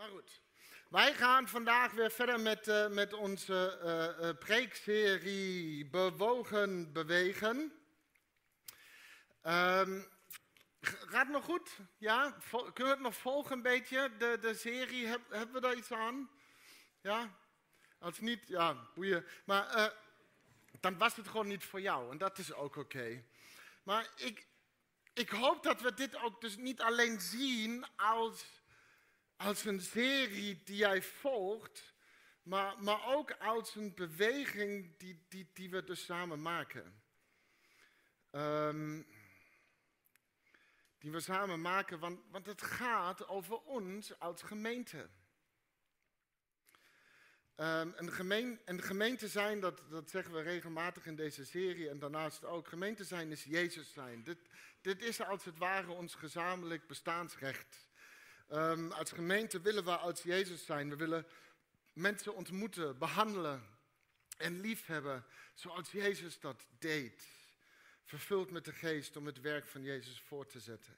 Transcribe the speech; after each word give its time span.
Maar 0.00 0.08
goed, 0.08 0.40
wij 0.88 1.14
gaan 1.14 1.48
vandaag 1.48 1.92
weer 1.92 2.10
verder 2.10 2.40
met, 2.40 2.68
uh, 2.68 2.88
met 2.88 3.12
onze 3.12 3.80
uh, 4.20 4.38
preekserie 4.38 5.86
Bewogen 5.86 6.92
Bewegen. 6.92 7.56
Um, 9.42 10.08
gaat 10.82 11.28
nog 11.28 11.44
goed? 11.44 11.70
Ja? 11.98 12.36
Kunnen 12.50 12.72
we 12.74 12.88
het 12.88 13.00
nog 13.00 13.14
volgen 13.14 13.56
een 13.56 13.62
beetje, 13.62 14.16
de, 14.18 14.38
de 14.40 14.54
serie? 14.54 15.06
Heb, 15.06 15.20
hebben 15.30 15.54
we 15.54 15.60
daar 15.60 15.76
iets 15.76 15.92
aan? 15.92 16.30
Ja? 17.00 17.36
Als 17.98 18.20
niet, 18.20 18.48
ja, 18.48 18.88
boeien. 18.94 19.26
Maar 19.44 19.92
dan 20.80 20.98
was 20.98 21.16
het 21.16 21.28
gewoon 21.28 21.48
niet 21.48 21.64
voor 21.64 21.80
jou 21.80 22.10
en 22.10 22.18
dat 22.18 22.38
is 22.38 22.52
ook 22.52 22.76
oké. 22.76 23.24
Maar 23.82 24.10
ik, 24.16 24.46
ik 25.12 25.28
hoop 25.30 25.62
dat 25.62 25.80
we 25.80 25.94
dit 25.94 26.16
ook 26.16 26.40
dus 26.40 26.56
niet 26.56 26.80
alleen 26.80 27.20
zien 27.20 27.86
als 27.96 28.59
als 29.40 29.64
een 29.64 29.80
serie 29.80 30.62
die 30.64 30.76
jij 30.76 31.02
volgt, 31.02 31.94
maar, 32.42 32.82
maar 32.82 33.06
ook 33.06 33.30
als 33.32 33.74
een 33.74 33.94
beweging 33.94 34.98
die, 34.98 35.26
die, 35.28 35.50
die 35.52 35.70
we 35.70 35.84
dus 35.84 36.04
samen 36.04 36.42
maken. 36.42 37.02
Um, 38.30 39.06
die 40.98 41.10
we 41.10 41.20
samen 41.20 41.60
maken, 41.60 41.98
want, 41.98 42.20
want 42.30 42.46
het 42.46 42.62
gaat 42.62 43.28
over 43.28 43.60
ons 43.60 44.18
als 44.18 44.42
gemeente. 44.42 45.08
Um, 47.56 47.92
een, 47.96 48.12
gemeen, 48.12 48.60
een 48.64 48.82
gemeente 48.82 49.28
zijn, 49.28 49.60
dat, 49.60 49.82
dat 49.90 50.10
zeggen 50.10 50.32
we 50.32 50.42
regelmatig 50.42 51.06
in 51.06 51.16
deze 51.16 51.44
serie 51.44 51.88
en 51.88 51.98
daarnaast 51.98 52.44
ook, 52.44 52.68
gemeente 52.68 53.04
zijn 53.04 53.30
is 53.30 53.44
Jezus 53.44 53.92
zijn. 53.92 54.22
Dit, 54.22 54.38
dit 54.80 55.02
is 55.02 55.20
als 55.20 55.44
het 55.44 55.58
ware 55.58 55.90
ons 55.90 56.14
gezamenlijk 56.14 56.86
bestaansrecht. 56.86 57.89
Um, 58.52 58.92
als 58.92 59.10
gemeente 59.10 59.60
willen 59.60 59.84
we 59.84 59.96
als 59.96 60.22
Jezus 60.22 60.64
zijn. 60.64 60.90
We 60.90 60.96
willen 60.96 61.26
mensen 61.92 62.34
ontmoeten, 62.34 62.98
behandelen 62.98 63.62
en 64.36 64.60
liefhebben 64.60 65.24
zoals 65.54 65.90
Jezus 65.90 66.40
dat 66.40 66.66
deed. 66.78 67.26
Vervuld 68.04 68.50
met 68.50 68.64
de 68.64 68.72
geest 68.72 69.16
om 69.16 69.26
het 69.26 69.40
werk 69.40 69.66
van 69.66 69.82
Jezus 69.82 70.20
voor 70.20 70.46
te 70.46 70.60
zetten. 70.60 70.96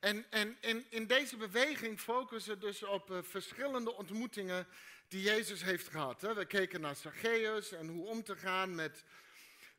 En, 0.00 0.26
en, 0.30 0.56
en 0.60 0.84
in 0.88 1.06
deze 1.06 1.36
beweging 1.36 2.00
focussen 2.00 2.60
dus 2.60 2.82
op 2.82 3.10
uh, 3.10 3.18
verschillende 3.22 3.94
ontmoetingen 3.94 4.66
die 5.08 5.22
Jezus 5.22 5.62
heeft 5.62 5.88
gehad. 5.88 6.20
Hè. 6.20 6.34
We 6.34 6.44
keken 6.44 6.80
naar 6.80 6.96
Zacchaeus 6.96 7.72
en 7.72 7.88
hoe 7.88 8.06
om 8.06 8.22
te 8.22 8.36
gaan 8.36 8.74
met 8.74 9.04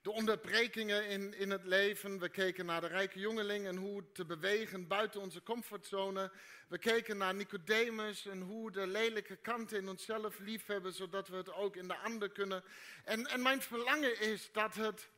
de 0.02 0.12
onderbrekingen 0.12 1.08
in, 1.08 1.34
in 1.34 1.50
het 1.52 1.66
leven. 1.66 2.20
We 2.20 2.30
keken 2.30 2.66
naar 2.66 2.82
de 2.82 2.88
rijke 2.88 3.20
jongeling 3.20 3.68
en 3.68 3.76
hoe 3.76 4.04
te 4.12 4.26
bewegen 4.26 4.88
buiten 4.88 5.22
onze 5.22 5.44
comfortzone. 5.44 6.32
We 6.68 6.78
keken 6.78 7.18
naar 7.18 7.36
Nicodemus 7.36 8.26
en 8.26 8.42
hoe 8.42 8.72
de 8.72 8.88
lelijke 8.88 9.36
kanten 9.36 9.78
in 9.78 9.90
onszelf 9.90 10.40
liefhebben, 10.40 10.94
zodat 10.94 11.28
we 11.28 11.36
het 11.36 11.54
ook 11.54 11.76
in 11.76 11.88
de 11.88 11.96
ander 11.96 12.30
kunnen. 12.30 12.64
En, 13.04 13.28
en 13.28 13.42
mijn 13.42 13.62
verlangen 13.62 14.20
is 14.20 14.52
dat, 14.52 14.76
het, 14.76 15.10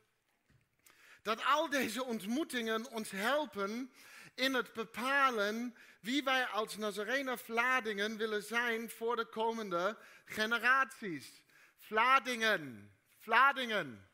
dat 1.22 1.44
al 1.44 1.70
deze 1.70 2.04
ontmoetingen 2.04 2.90
ons 2.90 3.10
helpen 3.10 3.92
in 4.34 4.54
het 4.54 4.72
bepalen 4.72 5.76
wie 6.00 6.24
wij 6.24 6.44
als 6.44 6.76
Nazarener 6.76 7.38
Vladingen 7.38 8.16
willen 8.16 8.42
zijn 8.42 8.90
voor 8.90 9.16
de 9.16 9.24
komende 9.24 9.98
generaties. 10.24 11.42
Vladingen, 11.78 12.92
Vladingen. 13.18 14.10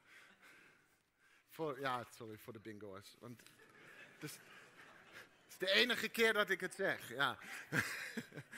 Voor, 1.59 1.81
ja, 1.81 2.05
sorry 2.17 2.39
voor 2.39 2.53
de 2.53 2.59
bingo's. 2.59 3.17
Want 3.19 3.41
het 4.15 4.31
is, 4.31 4.33
het 4.33 5.49
is 5.49 5.59
de 5.59 5.71
enige 5.71 6.09
keer 6.09 6.33
dat 6.33 6.51
ik 6.51 6.61
het 6.61 6.75
zeg. 6.75 7.09
Ja. 7.09 7.39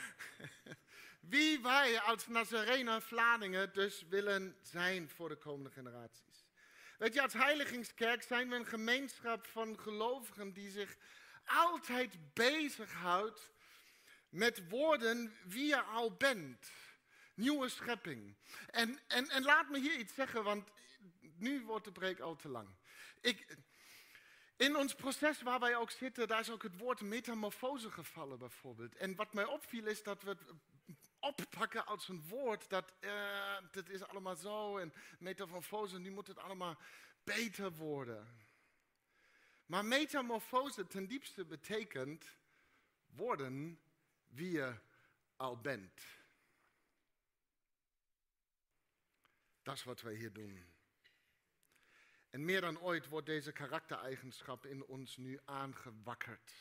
Wie 1.34 1.60
wij 1.60 2.00
als 2.00 2.26
Nazarener 2.26 3.02
Vladingen 3.02 3.72
dus 3.72 4.04
willen 4.08 4.56
zijn 4.62 5.08
voor 5.08 5.28
de 5.28 5.36
komende 5.36 5.70
generaties. 5.70 6.46
Weet 6.98 7.14
je, 7.14 7.22
als 7.22 7.32
Heiligingskerk 7.32 8.22
zijn 8.22 8.48
we 8.48 8.54
een 8.54 8.66
gemeenschap 8.66 9.46
van 9.46 9.78
gelovigen 9.78 10.52
die 10.52 10.70
zich 10.70 10.96
altijd 11.44 12.34
bezighoudt 12.34 13.50
met 14.28 14.68
woorden 14.68 15.34
wie 15.44 15.66
je 15.66 15.80
al 15.82 16.12
bent. 16.12 16.70
Nieuwe 17.34 17.68
schepping. 17.68 18.34
En, 18.70 19.00
en, 19.06 19.28
en 19.28 19.42
laat 19.42 19.68
me 19.68 19.78
hier 19.78 19.96
iets 19.96 20.14
zeggen, 20.14 20.44
want 20.44 20.70
nu 21.36 21.62
wordt 21.64 21.84
de 21.84 21.92
preek 21.92 22.18
al 22.18 22.36
te 22.36 22.48
lang. 22.48 22.68
Ik, 23.20 23.56
in 24.56 24.76
ons 24.76 24.94
proces 24.94 25.42
waar 25.42 25.60
wij 25.60 25.76
ook 25.76 25.90
zitten, 25.90 26.28
daar 26.28 26.40
is 26.40 26.50
ook 26.50 26.62
het 26.62 26.78
woord 26.78 27.00
metamorfose 27.00 27.90
gevallen 27.90 28.38
bijvoorbeeld. 28.38 28.96
En 28.96 29.14
wat 29.14 29.32
mij 29.32 29.44
opviel 29.44 29.86
is 29.86 30.02
dat 30.02 30.22
we 30.22 30.28
het 30.28 30.44
oppakken 31.18 31.86
als 31.86 32.08
een 32.08 32.28
woord 32.28 32.68
dat, 32.68 32.92
uh, 33.00 33.56
is 33.88 34.02
allemaal 34.02 34.36
zo 34.36 34.78
en 34.78 34.92
metamorfose, 35.18 35.98
nu 35.98 36.10
moet 36.10 36.26
het 36.26 36.38
allemaal 36.38 36.78
beter 37.24 37.72
worden. 37.72 38.28
Maar 39.66 39.84
metamorfose 39.84 40.86
ten 40.86 41.06
diepste 41.06 41.44
betekent 41.44 42.26
worden 43.06 43.80
wie 44.26 44.50
je 44.50 44.74
al 45.36 45.60
bent. 45.60 46.02
Dat 49.62 49.74
is 49.74 49.84
wat 49.84 50.00
wij 50.00 50.14
hier 50.14 50.32
doen. 50.32 50.69
En 52.30 52.44
meer 52.44 52.60
dan 52.60 52.80
ooit 52.80 53.08
wordt 53.08 53.26
deze 53.26 53.52
karaktereigenschap 53.52 54.66
in 54.66 54.84
ons 54.84 55.16
nu 55.16 55.40
aangewakkerd. 55.44 56.52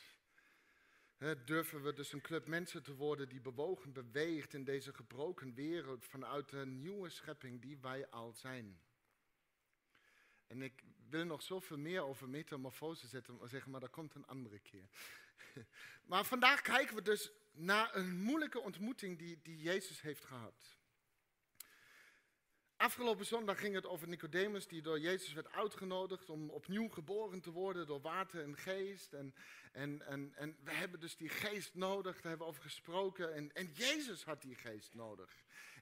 Durven 1.46 1.84
we 1.84 1.94
dus 1.94 2.14
een 2.14 2.22
club 2.22 2.48
mensen 2.48 2.84
te 2.84 2.96
worden 2.96 3.30
die 3.30 3.42
bewogen 3.42 3.94
beweegt 3.94 4.54
in 4.54 4.64
deze 4.64 4.94
gebroken 4.94 5.54
wereld 5.54 6.06
vanuit 6.06 6.50
de 6.50 6.66
nieuwe 6.66 7.10
schepping 7.10 7.62
die 7.62 7.78
wij 7.78 8.10
al 8.10 8.34
zijn. 8.34 8.80
En 10.48 10.62
ik 10.62 10.84
wil 11.10 11.26
nog 11.26 11.42
zoveel 11.42 11.78
meer 11.78 12.02
over 12.02 12.30
metamorfose 12.30 13.08
zeggen, 13.48 13.72
maar 13.72 13.80
dat 13.80 13.90
komt 13.90 14.16
een 14.16 14.28
andere 14.28 14.60
keer. 14.60 14.90
Maar 16.06 16.26
vandaag 16.26 16.62
kijken 16.62 16.96
we 16.96 17.02
dus 17.02 17.32
naar 17.52 17.96
een 17.96 18.22
moeilijke 18.22 18.60
ontmoeting 18.60 19.18
die, 19.18 19.40
die 19.42 19.58
Jezus 19.58 20.02
heeft 20.02 20.26
gehad. 20.26 20.79
Afgelopen 22.80 23.26
zondag 23.26 23.60
ging 23.60 23.76
het 23.76 23.86
over 23.86 24.08
Nicodemus, 24.08 24.68
die 24.68 24.82
door 24.82 25.00
Jezus 25.00 25.34
werd 25.34 25.52
uitgenodigd 25.52 26.30
om 26.30 26.50
opnieuw 26.50 26.90
geboren 26.90 27.42
te 27.42 27.52
worden 27.52 27.88
door 27.88 28.02
water 28.02 28.44
en 28.44 28.58
geest. 28.58 29.14
En, 29.14 29.34
en, 29.72 30.02
en, 30.08 30.34
en 30.36 30.58
we 30.64 30.72
hebben 30.72 31.00
dus 31.00 31.18
die 31.18 31.30
geest 31.30 31.74
nodig, 31.74 32.14
daar 32.14 32.30
hebben 32.30 32.48
we 32.48 32.54
over 32.54 32.64
gesproken. 32.64 33.34
En, 33.34 33.56
en 33.56 33.72
Jezus 33.74 34.24
had 34.24 34.42
die 34.42 34.56
geest 34.56 34.94
nodig. 34.94 35.30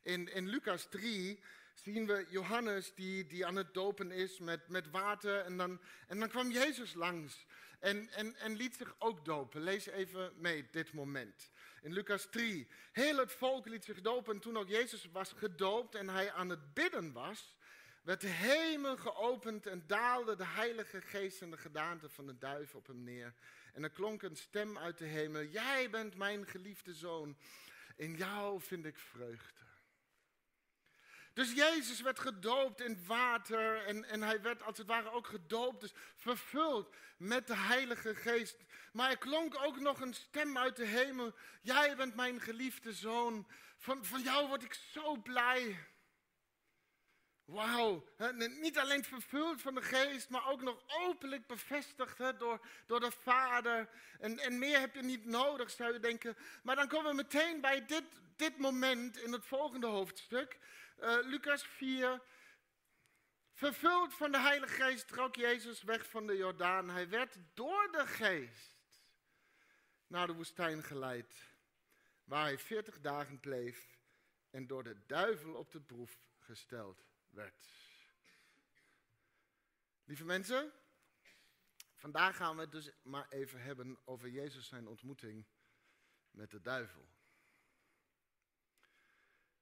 In, 0.01 0.33
in 0.33 0.47
Lucas 0.47 0.87
3 0.89 1.39
zien 1.73 2.05
we 2.05 2.25
Johannes 2.29 2.93
die, 2.93 3.27
die 3.27 3.45
aan 3.45 3.55
het 3.55 3.73
dopen 3.73 4.11
is 4.11 4.39
met, 4.39 4.67
met 4.67 4.89
water. 4.89 5.39
En 5.39 5.57
dan, 5.57 5.79
en 6.07 6.19
dan 6.19 6.29
kwam 6.29 6.51
Jezus 6.51 6.93
langs 6.93 7.45
en, 7.79 8.09
en, 8.09 8.35
en 8.35 8.55
liet 8.55 8.75
zich 8.75 8.95
ook 8.99 9.25
dopen. 9.25 9.61
Lees 9.61 9.85
even 9.85 10.33
mee 10.35 10.65
dit 10.71 10.93
moment. 10.93 11.51
In 11.87 11.93
Lucas 11.93 12.27
3. 12.29 12.67
Heel 12.91 13.17
het 13.17 13.31
volk 13.31 13.67
liet 13.67 13.85
zich 13.85 14.01
dopen. 14.01 14.33
En 14.33 14.39
toen 14.39 14.57
ook 14.57 14.67
Jezus 14.67 15.07
was 15.11 15.33
gedoopt 15.37 15.95
en 15.95 16.09
hij 16.09 16.31
aan 16.31 16.49
het 16.49 16.73
bidden 16.73 17.11
was, 17.11 17.55
werd 18.01 18.21
de 18.21 18.27
hemel 18.27 18.97
geopend 18.97 19.67
en 19.67 19.83
daalde 19.87 20.35
de 20.35 20.45
Heilige 20.45 21.01
Geest 21.01 21.41
en 21.41 21.51
de 21.51 21.57
gedaante 21.57 22.09
van 22.09 22.25
de 22.25 22.37
duif 22.37 22.75
op 22.75 22.87
hem 22.87 23.03
neer. 23.03 23.33
En 23.73 23.83
er 23.83 23.89
klonk 23.89 24.21
een 24.21 24.35
stem 24.35 24.77
uit 24.77 24.97
de 24.97 25.05
hemel: 25.05 25.43
Jij 25.43 25.89
bent 25.89 26.15
mijn 26.15 26.47
geliefde 26.47 26.93
zoon. 26.93 27.37
In 27.95 28.15
jou 28.15 28.61
vind 28.61 28.85
ik 28.85 28.97
vreugde. 28.97 29.66
Dus 31.37 31.53
Jezus 31.53 32.01
werd 32.01 32.19
gedoopt 32.19 32.81
in 32.81 33.05
water 33.05 33.85
en, 33.85 34.03
en 34.05 34.21
hij 34.21 34.41
werd 34.41 34.63
als 34.63 34.77
het 34.77 34.87
ware 34.87 35.11
ook 35.11 35.27
gedoopt, 35.27 35.81
dus 35.81 35.93
vervuld 36.15 36.95
met 37.17 37.47
de 37.47 37.55
Heilige 37.55 38.15
Geest. 38.15 38.57
Maar 38.91 39.09
er 39.09 39.17
klonk 39.17 39.55
ook 39.63 39.79
nog 39.79 40.01
een 40.01 40.13
stem 40.13 40.57
uit 40.57 40.75
de 40.75 40.85
hemel. 40.85 41.33
Jij 41.61 41.95
bent 41.95 42.15
mijn 42.15 42.41
geliefde 42.41 42.93
zoon. 42.93 43.47
Van, 43.77 44.05
van 44.05 44.21
jou 44.21 44.47
word 44.47 44.63
ik 44.63 44.73
zo 44.73 45.15
blij. 45.15 45.87
Wauw, 47.45 48.07
niet 48.59 48.77
alleen 48.77 49.03
vervuld 49.03 49.61
van 49.61 49.75
de 49.75 49.81
geest, 49.81 50.29
maar 50.29 50.47
ook 50.47 50.61
nog 50.61 50.83
openlijk 50.87 51.47
bevestigd 51.47 52.17
door, 52.39 52.65
door 52.85 52.99
de 52.99 53.11
Vader. 53.11 53.89
En, 54.19 54.39
en 54.39 54.59
meer 54.59 54.79
heb 54.79 54.95
je 54.95 55.03
niet 55.03 55.25
nodig, 55.25 55.71
zou 55.71 55.93
je 55.93 55.99
denken. 55.99 56.37
Maar 56.63 56.75
dan 56.75 56.87
komen 56.87 57.09
we 57.09 57.15
meteen 57.15 57.61
bij 57.61 57.85
dit, 57.85 58.03
dit 58.35 58.57
moment 58.57 59.17
in 59.17 59.31
het 59.31 59.45
volgende 59.45 59.87
hoofdstuk. 59.87 60.57
Uh, 60.99 61.17
Lucas 61.21 61.63
4. 61.63 62.21
Vervuld 63.51 64.13
van 64.13 64.31
de 64.31 64.39
Heilige 64.39 64.73
Geest 64.73 65.07
trok 65.07 65.35
Jezus 65.35 65.83
weg 65.83 66.09
van 66.09 66.27
de 66.27 66.35
Jordaan. 66.35 66.89
Hij 66.89 67.09
werd 67.09 67.37
door 67.53 67.91
de 67.91 68.07
Geest 68.07 68.75
naar 70.07 70.27
de 70.27 70.33
woestijn 70.33 70.83
geleid, 70.83 71.53
waar 72.23 72.43
hij 72.43 72.57
40 72.57 73.01
dagen 73.01 73.39
bleef 73.39 73.99
en 74.49 74.67
door 74.67 74.83
de 74.83 75.05
duivel 75.05 75.53
op 75.53 75.71
de 75.71 75.81
proef 75.81 76.19
gesteld 76.39 77.05
werd. 77.29 77.65
Lieve 80.03 80.25
mensen, 80.25 80.71
vandaag 81.95 82.35
gaan 82.35 82.55
we 82.55 82.61
het 82.61 82.71
dus 82.71 82.91
maar 83.03 83.27
even 83.29 83.61
hebben 83.61 83.97
over 84.05 84.29
Jezus 84.29 84.67
zijn 84.67 84.87
ontmoeting 84.87 85.45
met 86.31 86.51
de 86.51 86.61
duivel. 86.61 87.16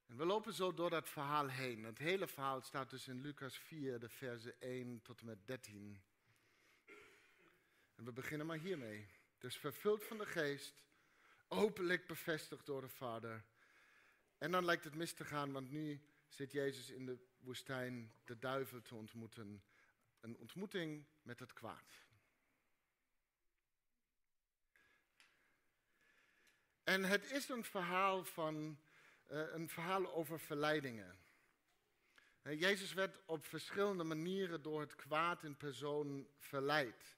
En 0.06 0.16
we 0.16 0.24
lopen 0.24 0.52
zo 0.52 0.74
door 0.74 0.90
dat 0.90 1.08
verhaal 1.08 1.48
heen. 1.48 1.84
Het 1.84 1.98
hele 1.98 2.26
verhaal 2.26 2.60
staat 2.60 2.90
dus 2.90 3.08
in 3.08 3.20
Lucas 3.20 3.58
4, 3.58 3.98
de 3.98 4.08
versen 4.08 4.60
1 4.60 5.02
tot 5.02 5.20
en 5.20 5.26
met 5.26 5.46
13. 5.46 6.02
En 7.94 8.04
we 8.04 8.12
beginnen 8.12 8.46
maar 8.46 8.58
hiermee. 8.58 9.08
Dus 9.38 9.56
vervuld 9.56 10.04
van 10.04 10.18
de 10.18 10.26
geest, 10.26 10.84
openlijk 11.48 12.06
bevestigd 12.06 12.66
door 12.66 12.80
de 12.80 12.88
Vader. 12.88 13.44
En 14.38 14.50
dan 14.50 14.64
lijkt 14.64 14.84
het 14.84 14.94
mis 14.94 15.12
te 15.12 15.24
gaan, 15.24 15.52
want 15.52 15.70
nu 15.70 16.00
zit 16.28 16.52
Jezus 16.52 16.90
in 16.90 17.06
de 17.06 17.18
woestijn 17.38 18.12
de 18.24 18.38
duivel 18.38 18.82
te 18.82 18.94
ontmoeten. 18.94 19.64
Een 20.20 20.36
ontmoeting 20.36 21.04
met 21.22 21.40
het 21.40 21.52
kwaad. 21.52 22.04
En 26.84 27.04
het 27.04 27.30
is 27.30 27.48
een 27.48 27.64
verhaal, 27.64 28.24
van, 28.24 28.78
een 29.26 29.68
verhaal 29.68 30.12
over 30.14 30.40
verleidingen. 30.40 31.18
Jezus 32.42 32.92
werd 32.92 33.20
op 33.26 33.44
verschillende 33.46 34.04
manieren 34.04 34.62
door 34.62 34.80
het 34.80 34.94
kwaad 34.94 35.42
in 35.42 35.56
persoon 35.56 36.28
verleid. 36.38 37.16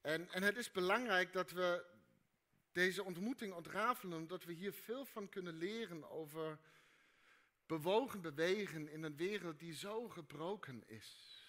En, 0.00 0.30
en 0.30 0.42
het 0.42 0.56
is 0.56 0.70
belangrijk 0.70 1.32
dat 1.32 1.50
we 1.50 1.84
deze 2.72 3.04
ontmoeting 3.04 3.52
ontrafelen, 3.52 4.18
omdat 4.18 4.44
we 4.44 4.52
hier 4.52 4.72
veel 4.72 5.04
van 5.04 5.28
kunnen 5.28 5.54
leren 5.54 6.10
over 6.10 6.58
bewogen 7.66 8.20
bewegen 8.20 8.88
in 8.88 9.02
een 9.02 9.16
wereld 9.16 9.58
die 9.58 9.74
zo 9.74 10.08
gebroken 10.08 10.82
is. 10.86 11.40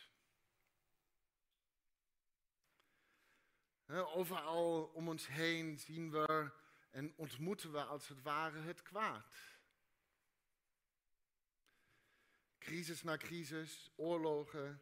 Overal 3.87 4.83
om 4.93 5.09
ons 5.09 5.27
heen 5.27 5.79
zien 5.79 6.11
we 6.11 6.51
en 6.91 7.13
ontmoeten 7.15 7.71
we 7.71 7.83
als 7.83 8.07
het 8.07 8.21
ware 8.21 8.59
het 8.59 8.81
kwaad. 8.81 9.56
Crisis 12.67 13.03
na 13.03 13.17
crisis, 13.17 13.89
oorlogen, 13.95 14.81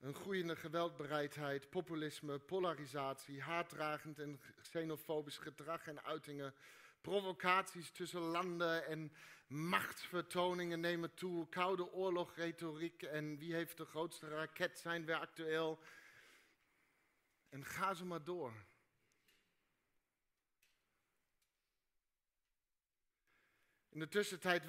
een 0.00 0.14
groeiende 0.14 0.56
geweldbereidheid, 0.56 1.70
populisme, 1.70 2.38
polarisatie, 2.38 3.42
haatdragend 3.42 4.18
en 4.18 4.40
xenofobisch 4.62 5.38
gedrag 5.38 5.86
en 5.86 6.04
uitingen, 6.04 6.54
provocaties 7.00 7.90
tussen 7.90 8.20
landen 8.20 8.86
en 8.86 9.12
machtsvertoningen 9.46 10.80
nemen 10.80 11.14
toe, 11.14 11.48
koude 11.48 11.92
oorlogretoriek 11.92 13.02
en 13.02 13.38
wie 13.38 13.54
heeft 13.54 13.76
de 13.76 13.84
grootste 13.84 14.28
raket 14.28 14.78
zijn 14.78 15.04
weer 15.04 15.18
actueel. 15.18 15.78
En 17.48 17.64
ga 17.64 17.94
zo 17.94 18.04
maar 18.04 18.24
door. 18.24 18.52
In 23.96 24.02
de 24.02 24.08
tussentijd 24.08 24.62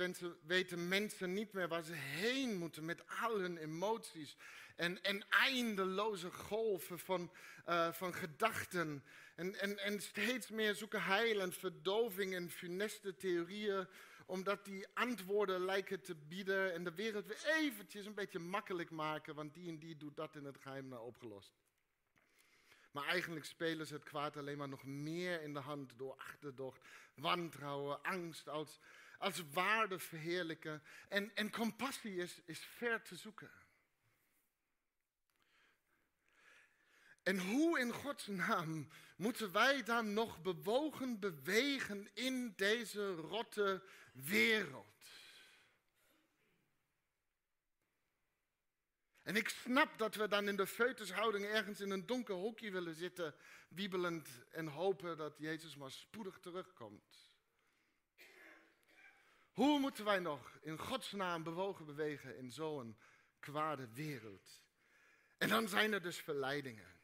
weten 0.46 0.88
mensen 0.88 1.34
niet 1.34 1.54
meer 1.54 1.68
waar 1.68 1.84
ze 1.84 1.94
heen 1.94 2.58
moeten 2.58 2.86
met 2.86 3.04
al 3.22 3.40
hun 3.40 3.58
emoties 3.58 4.38
en, 4.76 5.04
en 5.04 5.30
eindeloze 5.30 6.32
golven 6.32 7.00
van, 7.00 7.32
uh, 7.70 7.92
van 7.92 8.14
gedachten. 8.14 9.04
En, 9.36 9.60
en, 9.60 9.80
en 9.80 10.02
steeds 10.02 10.50
meer 10.50 10.76
zoeken 10.76 11.04
heil 11.04 11.42
en 11.42 11.54
verdoving 11.54 12.36
en 12.36 12.50
funeste 12.50 13.16
theorieën, 13.16 13.88
omdat 14.26 14.66
die 14.66 14.88
antwoorden 14.94 15.66
lijken 15.66 16.02
te 16.02 16.16
bieden 16.16 16.74
en 16.74 16.84
de 16.84 16.94
wereld 16.94 17.26
weer 17.26 17.46
eventjes 17.46 18.06
een 18.06 18.14
beetje 18.14 18.40
makkelijk 18.40 18.90
maken, 18.90 19.36
want 19.36 19.54
die 19.54 19.70
en 19.70 19.80
die 19.80 19.98
doet 19.98 20.16
dat 20.16 20.36
in 20.36 20.46
het 20.46 20.58
geheim 20.58 20.88
nou 20.88 21.06
opgelost. 21.06 21.54
Maar 22.92 23.06
eigenlijk 23.06 23.46
spelen 23.46 23.88
ze 23.88 23.94
het 23.94 24.04
kwaad 24.04 24.38
alleen 24.38 24.58
maar 24.58 24.70
nog 24.70 24.84
meer 24.84 25.42
in 25.42 25.54
de 25.54 25.60
hand 25.60 25.94
door 25.98 26.16
achterdocht, 26.18 26.82
wantrouwen, 27.16 28.04
angst 28.04 28.50
als, 28.50 28.80
als 29.18 29.44
waarde 29.52 30.00
verheerlijken. 30.00 30.84
En, 31.10 31.36
en 31.36 31.52
compassie 31.52 32.16
is, 32.16 32.42
is 32.46 32.60
ver 32.60 33.02
te 33.02 33.16
zoeken. 33.16 33.52
En 37.24 37.40
hoe 37.40 37.80
in 37.80 37.92
Gods 37.92 38.28
naam 38.28 38.90
moeten 39.16 39.52
wij 39.52 39.84
dan 39.84 40.14
nog 40.14 40.42
bewogen 40.42 41.20
bewegen 41.20 42.10
in 42.14 42.54
deze 42.56 43.14
rotte 43.14 43.84
wereld? 44.14 44.96
En 49.28 49.36
ik 49.36 49.50
snap 49.50 49.98
dat 49.98 50.16
we 50.16 50.28
dan 50.28 50.48
in 50.48 50.56
de 50.56 50.68
feutushouding 50.68 51.46
ergens 51.46 51.80
in 51.80 51.90
een 51.90 52.06
donker 52.06 52.36
hoekje 52.36 52.72
willen 52.72 52.96
zitten, 52.96 53.36
wiebelend 53.70 54.30
en 54.52 54.68
hopen 54.68 55.18
dat 55.18 55.38
Jezus 55.38 55.76
maar 55.76 55.92
spoedig 55.92 56.40
terugkomt. 56.40 57.27
Hoe 59.58 59.80
moeten 59.80 60.06
wij 60.06 60.20
nog 60.20 60.58
in 60.62 60.80
Gods 60.80 61.12
naam 61.12 61.44
bewogen 61.44 61.86
bewegen 61.86 62.38
in 62.38 62.52
zo'n 62.52 62.98
kwade 63.40 63.88
wereld? 63.94 64.62
En 65.38 65.50
dan 65.50 65.68
zijn 65.68 65.94
er 65.94 66.02
dus 66.02 66.18
verleidingen. 66.18 67.00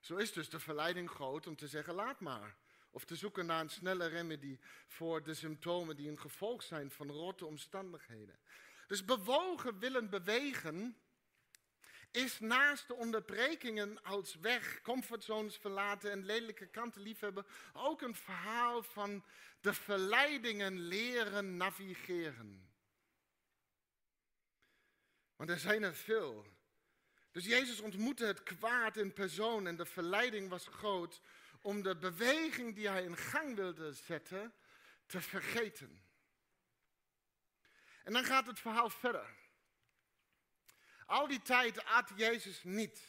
Zo 0.00 0.16
is 0.16 0.32
dus 0.32 0.48
de 0.48 0.60
verleiding 0.60 1.10
groot 1.10 1.46
om 1.46 1.56
te 1.56 1.68
zeggen 1.68 1.94
laat 1.94 2.20
maar. 2.20 2.56
Of 2.90 3.04
te 3.04 3.16
zoeken 3.16 3.46
naar 3.46 3.60
een 3.60 3.70
snelle 3.70 4.06
remedie 4.06 4.60
voor 4.86 5.22
de 5.22 5.34
symptomen 5.34 5.96
die 5.96 6.08
een 6.08 6.20
gevolg 6.20 6.62
zijn 6.62 6.90
van 6.90 7.10
rotte 7.10 7.46
omstandigheden. 7.46 8.38
Dus 8.86 9.04
bewogen 9.04 9.78
willen 9.78 10.10
bewegen 10.10 10.96
is 12.10 12.40
naast 12.40 12.86
de 12.86 12.94
onderbrekingen 12.94 14.02
als 14.02 14.34
weg, 14.34 14.80
comfortzones 14.80 15.56
verlaten 15.56 16.10
en 16.10 16.24
lelijke 16.24 16.66
kanten 16.66 17.02
liefhebben 17.02 17.46
ook 17.72 18.02
een 18.02 18.14
verhaal 18.14 18.82
van 18.82 19.24
de 19.60 19.74
verleidingen 19.74 20.80
leren 20.80 21.56
navigeren. 21.56 22.70
Want 25.36 25.50
er 25.50 25.58
zijn 25.58 25.82
er 25.82 25.94
veel. 25.94 26.46
Dus 27.30 27.44
Jezus 27.44 27.80
ontmoette 27.80 28.24
het 28.24 28.42
kwaad 28.42 28.96
in 28.96 29.12
persoon 29.12 29.66
en 29.66 29.76
de 29.76 29.86
verleiding 29.86 30.48
was 30.48 30.66
groot 30.66 31.20
om 31.60 31.82
de 31.82 31.96
beweging 31.96 32.74
die 32.74 32.88
hij 32.88 33.04
in 33.04 33.16
gang 33.16 33.56
wilde 33.56 33.92
zetten 33.92 34.54
te 35.06 35.20
vergeten. 35.20 36.02
En 38.04 38.12
dan 38.12 38.24
gaat 38.24 38.46
het 38.46 38.60
verhaal 38.60 38.90
verder. 38.90 39.39
Al 41.10 41.26
die 41.26 41.42
tijd 41.42 41.84
at 41.84 42.10
Jezus 42.16 42.64
niet. 42.64 43.00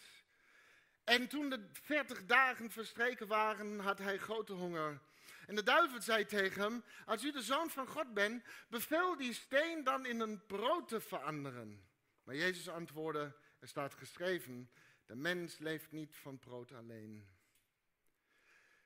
En 1.04 1.28
toen 1.28 1.50
de 1.50 1.70
40 1.72 2.26
dagen 2.26 2.72
verstreken 2.72 3.28
waren, 3.28 3.80
had 3.80 3.98
hij 3.98 4.18
grote 4.18 4.54
honger. 4.54 5.02
En 5.48 5.56
de 5.56 5.64
duivel 5.64 6.02
zei 6.02 6.26
tegen 6.26 6.62
hem: 6.62 6.84
Als 7.06 7.24
u 7.24 7.32
de 7.32 7.42
zoon 7.42 7.70
van 7.70 7.88
God 7.88 8.14
bent, 8.14 8.44
beveel 8.70 9.18
die 9.18 9.34
steen 9.34 9.84
dan 9.84 10.06
in 10.06 10.20
een 10.20 10.46
brood 10.46 10.88
te 10.88 11.02
veranderen. 11.02 11.86
Maar 12.24 12.36
Jezus 12.36 12.70
antwoordde: 12.70 13.36
Er 13.60 13.68
staat 13.68 13.94
geschreven: 13.94 14.72
De 15.06 15.16
mens 15.16 15.58
leeft 15.58 15.92
niet 15.92 16.16
van 16.16 16.40
brood 16.40 16.72
alleen. 16.72 17.30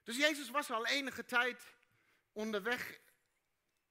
Dus 0.03 0.17
Jezus 0.17 0.49
was 0.49 0.71
al 0.71 0.85
enige 0.85 1.25
tijd 1.25 1.75
onderweg 2.31 2.99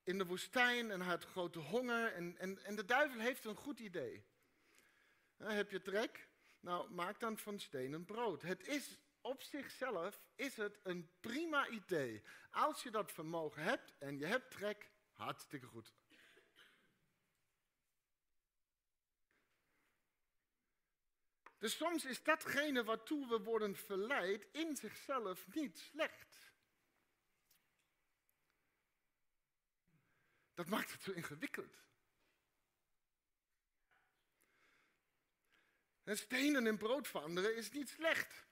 in 0.02 0.18
de 0.18 0.26
woestijn 0.26 0.90
en 0.90 1.00
had 1.00 1.24
grote 1.24 1.58
honger. 1.58 2.12
En, 2.12 2.38
en, 2.38 2.64
en 2.64 2.76
de 2.76 2.84
duivel 2.84 3.20
heeft 3.20 3.44
een 3.44 3.56
goed 3.56 3.78
idee. 3.78 4.32
Heb 5.36 5.70
je 5.70 5.82
trek? 5.82 6.28
Nou, 6.60 6.90
maak 6.90 7.20
dan 7.20 7.38
van 7.38 7.58
stenen 7.58 8.04
brood. 8.04 8.42
Het 8.42 8.66
is 8.66 8.98
op 9.20 9.42
zichzelf 9.42 10.22
is 10.34 10.56
het 10.56 10.80
een 10.82 11.10
prima 11.20 11.68
idee. 11.68 12.22
Als 12.50 12.82
je 12.82 12.90
dat 12.90 13.12
vermogen 13.12 13.62
hebt 13.62 13.92
en 13.98 14.18
je 14.18 14.26
hebt 14.26 14.50
trek, 14.50 14.90
hartstikke 15.12 15.66
goed. 15.66 15.94
Dus 21.58 21.76
soms 21.76 22.04
is 22.04 22.22
datgene 22.22 22.84
waartoe 22.84 23.28
we 23.28 23.42
worden 23.42 23.76
verleid 23.76 24.46
in 24.52 24.76
zichzelf 24.76 25.54
niet 25.54 25.78
slecht. 25.78 26.52
Dat 30.54 30.68
maakt 30.68 30.92
het 30.92 31.02
zo 31.02 31.12
ingewikkeld. 31.12 31.82
En 36.04 36.18
stenen 36.18 36.66
in 36.66 36.76
brood 36.76 37.08
veranderen 37.08 37.56
is 37.56 37.70
niet 37.70 37.88
slecht. 37.88 38.44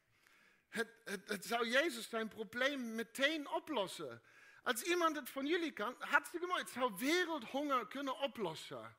Het, 0.69 0.89
het, 1.05 1.29
het, 1.29 1.45
zou 1.45 1.69
Jezus 1.69 2.09
zijn 2.09 2.29
probleem 2.29 2.95
meteen 2.95 3.49
oplossen. 3.49 4.23
Als 4.63 4.83
iemand 4.83 5.17
het 5.17 5.31
van 5.31 5.47
jullie 5.47 5.73
kan, 5.73 5.97
hartstikke 5.99 6.47
mooi. 6.47 6.61
Het 6.63 6.71
zou 6.71 6.93
wereldhonger 6.99 7.87
kunnen 7.87 8.19
oplossen. 8.19 8.97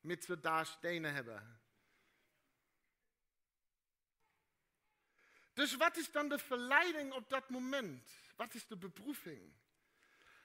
Mits 0.00 0.26
we 0.26 0.40
daar 0.40 0.66
stenen 0.66 1.14
hebben. 1.14 1.60
Dus 5.52 5.76
wat 5.76 5.96
is 5.96 6.10
dan 6.10 6.28
de 6.28 6.38
verleiding 6.38 7.12
op 7.12 7.30
dat 7.30 7.48
moment? 7.48 8.10
Wat 8.36 8.54
is 8.54 8.66
de 8.66 8.76
beproeving? 8.76 9.52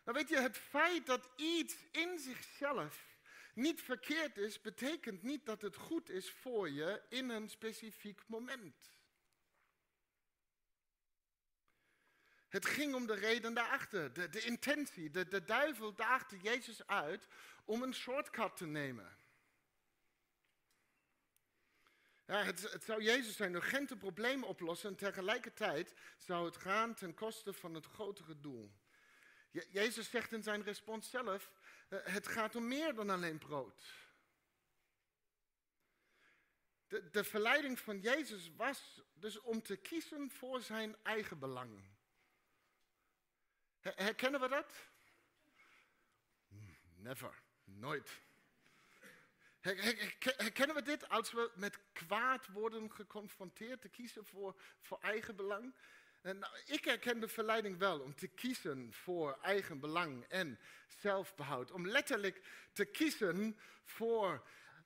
Nou 0.03 0.17
weet 0.17 0.29
je, 0.29 0.37
het 0.37 0.57
feit 0.57 1.05
dat 1.05 1.29
iets 1.35 1.75
in 1.91 2.19
zichzelf 2.19 3.10
niet 3.61 3.81
verkeerd 3.81 4.37
is, 4.37 4.61
betekent 4.61 5.23
niet 5.23 5.45
dat 5.45 5.61
het 5.61 5.75
goed 5.75 6.09
is 6.09 6.31
voor 6.31 6.69
je 6.69 7.01
in 7.09 7.29
een 7.29 7.49
specifiek 7.49 8.21
moment. 8.27 8.99
Het 12.51 12.65
ging 12.65 12.93
om 12.93 13.07
de 13.07 13.13
reden 13.13 13.53
daarachter, 13.53 14.13
de, 14.13 14.29
de 14.29 14.41
intentie. 14.41 15.09
De, 15.09 15.27
de 15.27 15.43
duivel 15.43 15.93
daagde 15.93 16.39
Jezus 16.39 16.87
uit 16.87 17.27
om 17.65 17.83
een 17.83 17.93
shortcut 17.93 18.57
te 18.57 18.65
nemen. 18.65 19.17
Ja, 22.25 22.43
het, 22.43 22.71
het, 22.71 22.83
zou 22.83 23.03
Jezus 23.03 23.35
zijn 23.35 23.53
urgente 23.53 23.97
probleem 23.97 24.43
oplossen 24.43 24.89
en 24.89 24.95
tegelijkertijd 24.95 25.93
zou 26.17 26.45
het 26.45 26.57
gaan 26.57 26.93
ten 26.93 27.13
koste 27.13 27.53
van 27.53 27.73
het 27.73 27.85
grotere 27.85 28.39
doel. 28.39 28.71
Je, 29.51 29.67
Jezus 29.69 30.09
zegt 30.09 30.31
in 30.31 30.43
zijn 30.43 30.63
respons 30.63 31.09
zelf, 31.09 31.51
het 31.95 32.27
gaat 32.27 32.55
om 32.55 32.67
meer 32.67 32.93
dan 32.93 33.09
alleen 33.09 33.37
brood. 33.37 33.83
De, 36.87 37.23
verleiding 37.23 37.79
van 37.79 37.99
Jezus 37.99 38.51
was 38.55 39.01
dus 39.13 39.39
om 39.39 39.61
te 39.61 39.75
kiezen 39.75 40.31
voor 40.31 40.61
zijn 40.61 40.95
eigen 41.03 41.39
belang. 41.39 41.83
Herkennen 43.79 44.39
we 44.39 44.47
dat? 44.47 44.89
Never, 46.95 47.41
nooit. 47.63 48.21
Herkennen 49.59 50.75
we 50.75 50.81
dit 50.81 51.09
als 51.09 51.31
we 51.31 51.51
met 51.55 51.79
kwaad 51.93 52.47
worden 52.47 52.91
geconfronteerd, 52.91 53.81
te 53.81 53.89
kiezen 53.89 54.25
voor, 54.25 54.61
voor 54.81 54.99
eigen 55.01 55.35
belang? 55.35 55.75
Nou, 56.23 56.57
ik 56.65 56.85
herken 56.85 57.19
de 57.19 57.27
verleiding 57.27 57.77
wel 57.77 57.99
om 57.99 58.15
te 58.15 58.27
kiezen 58.27 58.93
voor 58.93 59.37
eigen 59.41 59.79
belang 59.79 60.25
en 60.27 60.59
zelfbehoud. 60.87 61.71
Om 61.71 61.87
letterlijk 61.87 62.41
te 62.73 62.85
kiezen 62.85 63.57
voor 63.85 64.43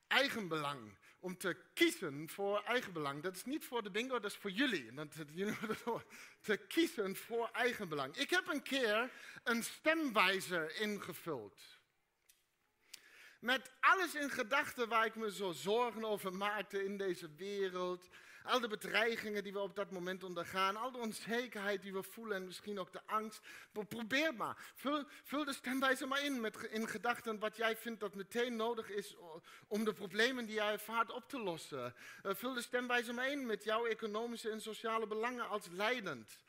eigen 0.08 0.48
belang. 0.48 0.98
Om 1.20 1.38
te 1.38 1.58
kiezen 1.74 2.30
voor 2.30 2.64
eigen 2.64 2.94
belang. 2.94 3.24
Dat 3.24 3.36
is 3.36 3.44
niet 3.44 3.66
voor 3.66 3.84
de 3.84 3.92
bingo, 3.92 4.20
dat 4.20 4.32
is 4.32 4.38
voor 4.38 4.52
jullie. 4.52 4.94
Dat, 4.94 5.14
jullie 5.34 5.56
te 6.42 6.58
kiezen 6.58 7.16
voor 7.16 7.50
eigen 7.52 7.90
belang. 7.90 8.16
Ik 8.16 8.30
heb 8.30 8.48
een 8.48 8.64
keer 8.64 9.12
een 9.44 9.64
stemwijzer 9.64 10.80
ingevuld. 10.80 11.75
Met 13.40 13.72
alles 13.80 14.16
in 14.16 14.30
gedachten 14.30 14.88
waar 14.88 15.06
ik 15.06 15.16
me 15.16 15.32
zo 15.32 15.52
zorgen 15.52 16.06
over 16.06 16.34
maakte 16.34 16.84
in 16.84 16.98
deze 16.98 17.30
wereld. 17.36 18.10
Al 18.46 18.60
de 18.60 18.68
bedreigingen 18.68 19.44
die 19.44 19.54
we 19.54 19.60
op 19.60 19.76
dat 19.76 19.92
moment 19.92 20.24
ondergaan, 20.24 20.76
al 20.76 20.92
de 20.92 20.98
onzekerheid 20.98 21.82
die 21.82 21.94
we 21.94 22.04
voelen 22.04 22.38
en 22.38 22.46
misschien 22.46 22.80
ook 22.80 22.92
de 22.92 23.02
angst. 23.06 23.42
Probeer 23.88 24.34
maar. 24.36 24.58
Vul, 24.76 25.04
vul 25.24 25.46
de 25.46 25.54
stemwijze 25.54 26.06
maar 26.06 26.24
in 26.24 26.42
met 26.42 26.58
in 26.72 26.88
gedachten 26.88 27.40
wat 27.40 27.58
jij 27.58 27.78
vindt 27.78 28.00
dat 28.00 28.16
meteen 28.16 28.56
nodig 28.56 28.90
is 28.90 29.16
om 29.68 29.84
de 29.84 29.94
problemen 29.94 30.46
die 30.46 30.56
jij 30.56 30.72
ervaart 30.72 31.12
op 31.12 31.30
te 31.30 31.40
lossen. 31.40 31.94
Uh, 32.24 32.34
vul 32.34 32.54
de 32.54 32.62
stemwijze 32.62 33.14
maar 33.14 33.32
in 33.32 33.46
met 33.46 33.64
jouw 33.64 33.86
economische 33.86 34.50
en 34.50 34.62
sociale 34.62 35.08
belangen 35.08 35.50
als 35.50 35.68
leidend. 35.72 36.40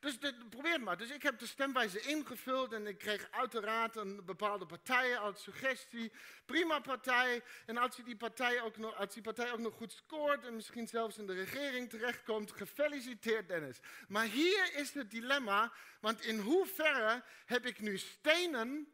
Dus 0.00 0.18
probeer 0.50 0.72
het 0.72 0.82
maar. 0.82 0.96
Dus 0.96 1.10
ik 1.10 1.22
heb 1.22 1.38
de 1.38 1.46
stemwijze 1.46 2.00
ingevuld 2.00 2.72
en 2.72 2.86
ik 2.86 2.98
kreeg 2.98 3.28
uiteraard 3.30 3.96
een 3.96 4.24
bepaalde 4.24 4.66
partij 4.66 5.18
als 5.18 5.42
suggestie. 5.42 6.12
Prima 6.46 6.80
partij. 6.80 7.42
En 7.66 7.76
als 7.76 7.96
die 7.96 8.16
partij 8.16 8.62
ook 8.62 8.76
nog, 8.76 8.96
als 8.96 9.14
die 9.14 9.22
partij 9.22 9.52
ook 9.52 9.58
nog 9.58 9.74
goed 9.74 9.92
scoort 9.92 10.44
en 10.44 10.54
misschien 10.54 10.86
zelfs 10.86 11.18
in 11.18 11.26
de 11.26 11.34
regering 11.34 11.90
terechtkomt, 11.90 12.52
gefeliciteerd 12.52 13.48
Dennis. 13.48 13.78
Maar 14.08 14.26
hier 14.26 14.74
is 14.74 14.94
het 14.94 15.10
dilemma, 15.10 15.72
want 16.00 16.20
in 16.20 16.38
hoeverre 16.38 17.22
heb 17.44 17.66
ik 17.66 17.80
nu 17.80 17.98
stenen 17.98 18.92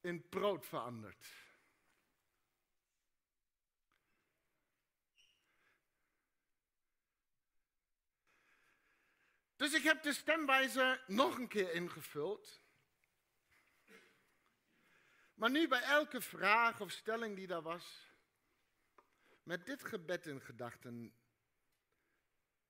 in 0.00 0.28
brood 0.28 0.66
veranderd? 0.66 1.26
Dus 9.56 9.72
ik 9.72 9.82
heb 9.82 10.02
de 10.02 10.12
stemwijzer 10.12 11.04
nog 11.06 11.38
een 11.38 11.48
keer 11.48 11.72
ingevuld. 11.72 12.60
Maar 15.34 15.50
nu 15.50 15.68
bij 15.68 15.82
elke 15.82 16.20
vraag 16.20 16.80
of 16.80 16.90
stelling 16.90 17.36
die 17.36 17.46
daar 17.46 17.62
was, 17.62 18.14
met 19.42 19.66
dit 19.66 19.84
gebed 19.84 20.26
in 20.26 20.40
gedachten, 20.40 21.14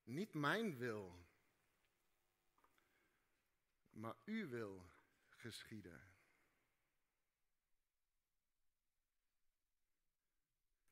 niet 0.03 0.33
mijn 0.33 0.77
wil, 0.77 1.25
maar 3.89 4.15
uw 4.25 4.47
wil 4.47 4.89
geschieden. 5.29 6.15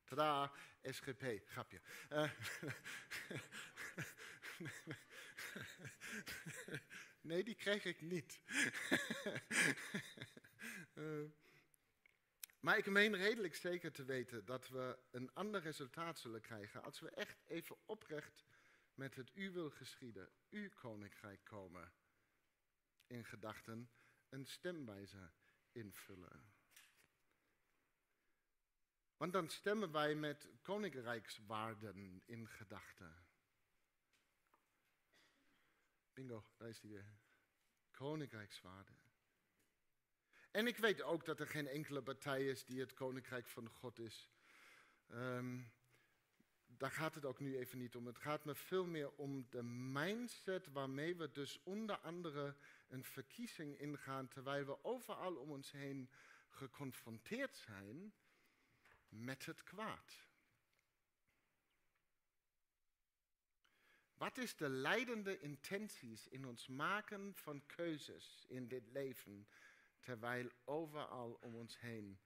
Tada, 0.04 0.52
SGP, 0.82 1.40
grapje. 1.46 1.80
Uh, 2.10 2.30
nee, 7.20 7.44
die 7.44 7.54
kreeg 7.54 7.84
ik 7.84 8.00
niet. 8.00 8.40
uh, 10.94 11.24
maar 12.64 12.78
ik 12.78 12.86
meen 12.86 13.16
redelijk 13.16 13.54
zeker 13.54 13.92
te 13.92 14.04
weten 14.04 14.44
dat 14.44 14.68
we 14.68 14.98
een 15.10 15.34
ander 15.34 15.60
resultaat 15.60 16.18
zullen 16.18 16.40
krijgen 16.40 16.82
als 16.82 17.00
we 17.00 17.10
echt 17.10 17.42
even 17.46 17.76
oprecht 17.84 18.44
met 18.94 19.14
het 19.14 19.30
u 19.34 19.50
wil 19.50 19.70
geschieden, 19.70 20.30
uw 20.50 20.68
koninkrijk 20.68 21.44
komen. 21.44 21.92
In 23.06 23.24
gedachten 23.24 23.90
een 24.28 24.46
stemwijze 24.46 25.30
invullen. 25.72 26.54
Want 29.16 29.32
dan 29.32 29.48
stemmen 29.48 29.92
wij 29.92 30.14
met 30.14 30.48
koninkrijkswaarden 30.62 32.22
in 32.24 32.48
gedachten. 32.48 33.25
Bingo, 36.16 36.44
daar 36.56 36.68
is 36.68 36.80
hij 36.80 36.90
weer. 36.90 37.06
Koninkrijkswaarde. 37.90 38.92
En 40.50 40.66
ik 40.66 40.76
weet 40.76 41.02
ook 41.02 41.24
dat 41.24 41.40
er 41.40 41.46
geen 41.46 41.66
enkele 41.68 42.02
partij 42.02 42.46
is 42.46 42.64
die 42.64 42.80
het 42.80 42.94
koninkrijk 42.94 43.46
van 43.46 43.68
God 43.68 43.98
is. 43.98 44.30
Um, 45.10 45.72
daar 46.66 46.90
gaat 46.90 47.14
het 47.14 47.24
ook 47.24 47.40
nu 47.40 47.56
even 47.56 47.78
niet 47.78 47.96
om. 47.96 48.06
Het 48.06 48.18
gaat 48.18 48.44
me 48.44 48.54
veel 48.54 48.86
meer 48.86 49.10
om 49.10 49.46
de 49.50 49.62
mindset 49.62 50.66
waarmee 50.66 51.16
we 51.16 51.32
dus 51.32 51.62
onder 51.62 51.98
andere 51.98 52.56
een 52.88 53.04
verkiezing 53.04 53.78
ingaan, 53.78 54.28
terwijl 54.28 54.66
we 54.66 54.84
overal 54.84 55.34
om 55.34 55.50
ons 55.50 55.70
heen 55.70 56.10
geconfronteerd 56.48 57.56
zijn 57.56 58.14
met 59.08 59.46
het 59.46 59.62
kwaad. 59.62 60.24
Wat 64.16 64.38
is 64.38 64.56
de 64.56 64.68
leidende 64.68 65.40
intenties 65.40 66.28
in 66.28 66.46
ons 66.46 66.66
maken 66.66 67.34
van 67.34 67.66
keuzes 67.66 68.44
in 68.48 68.68
dit 68.68 68.88
leven, 68.90 69.48
terwijl 70.00 70.50
overal 70.64 71.38
om 71.40 71.54
ons 71.54 71.80
heen 71.80 72.18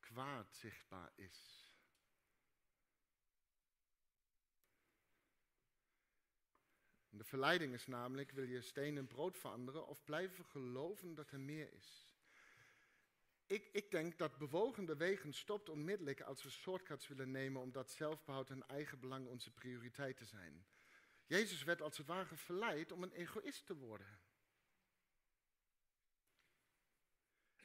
kwaad 0.00 0.54
zichtbaar 0.54 1.12
is? 1.14 1.70
De 7.08 7.24
verleiding 7.24 7.72
is 7.72 7.86
namelijk, 7.86 8.30
wil 8.30 8.44
je 8.44 8.60
steen 8.60 8.96
in 8.96 9.06
brood 9.06 9.38
veranderen 9.38 9.86
of 9.86 10.04
blijven 10.04 10.44
geloven 10.44 11.14
dat 11.14 11.30
er 11.30 11.40
meer 11.40 11.72
is? 11.72 12.14
Ik, 13.46 13.68
ik 13.72 13.90
denk 13.90 14.18
dat 14.18 14.38
bewogen 14.38 14.84
bewegen 14.84 15.32
stopt 15.32 15.68
onmiddellijk 15.68 16.20
als 16.20 16.42
we 16.42 16.50
shortcuts 16.50 17.08
willen 17.08 17.30
nemen 17.30 17.62
omdat 17.62 17.90
zelfbehoud 17.90 18.50
en 18.50 18.68
eigen 18.68 19.00
belang 19.00 19.26
onze 19.26 19.50
prioriteit 19.50 20.16
te 20.16 20.24
zijn. 20.24 20.66
Jezus 21.26 21.62
werd 21.62 21.82
als 21.82 21.98
het 21.98 22.06
ware 22.06 22.36
verleid 22.36 22.92
om 22.92 23.02
een 23.02 23.12
egoïst 23.12 23.66
te 23.66 23.76
worden. 23.76 24.18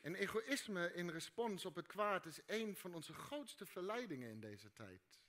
En 0.02 0.16
egoïsme 0.16 0.94
in 0.94 1.10
respons 1.10 1.66
op 1.66 1.76
het 1.76 1.88
kwaad 1.88 2.26
is 2.26 2.40
een 2.46 2.76
van 2.76 2.94
onze 2.94 3.14
grootste 3.14 3.66
verleidingen 3.66 4.30
in 4.30 4.40
deze 4.40 4.74
tijd. 4.74 5.20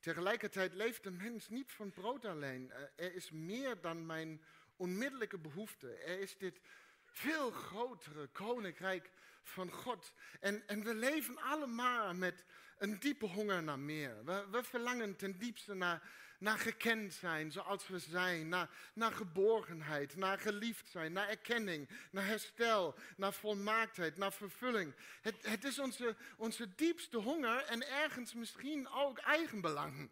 Tegelijkertijd 0.00 0.74
leeft 0.74 1.02
de 1.02 1.10
mens 1.10 1.48
niet 1.48 1.72
van 1.72 1.92
brood 1.92 2.24
alleen. 2.24 2.70
Eh, 2.70 2.82
er 2.96 3.14
is 3.14 3.30
meer 3.30 3.80
dan 3.80 4.06
mijn 4.06 4.44
onmiddellijke 4.76 5.38
behoefte. 5.38 5.94
Er 5.94 6.20
is 6.20 6.36
dit 6.36 6.60
veel 7.04 7.50
grotere 7.50 8.26
koninkrijk 8.26 9.10
van 9.42 9.70
God. 9.72 10.12
En, 10.40 10.66
en 10.66 10.84
we 10.84 10.94
leven 10.94 11.36
allemaal 11.38 12.14
met 12.14 12.44
een 12.84 12.98
diepe 12.98 13.26
honger 13.26 13.62
naar 13.62 13.78
meer. 13.78 14.24
We, 14.50 14.62
verlangen 14.62 15.16
ten 15.16 15.38
diepste 15.38 15.74
naar, 15.74 16.02
naar 16.38 16.58
gekend 16.58 17.12
zijn 17.12 17.52
zoals 17.52 17.88
we 17.88 17.98
zijn, 17.98 18.48
naar, 18.48 18.70
naar 18.94 19.12
geborgenheid, 19.12 20.16
naar 20.16 20.38
geliefd 20.38 20.88
zijn, 20.88 21.12
naar 21.12 21.28
erkenning, 21.28 21.88
naar 22.10 22.26
herstel, 22.26 22.94
naar 23.16 23.32
volmaaktheid, 23.32 24.16
naar 24.16 24.32
vervulling. 24.32 24.94
Het, 25.20 25.34
het 25.40 25.64
is 25.64 25.78
onze, 25.78 26.16
onze 26.36 26.74
diepste 26.74 27.16
honger 27.16 27.64
en 27.64 27.88
ergens 27.88 28.34
misschien 28.34 28.88
ook 28.88 29.18
eigenbelang. 29.18 30.10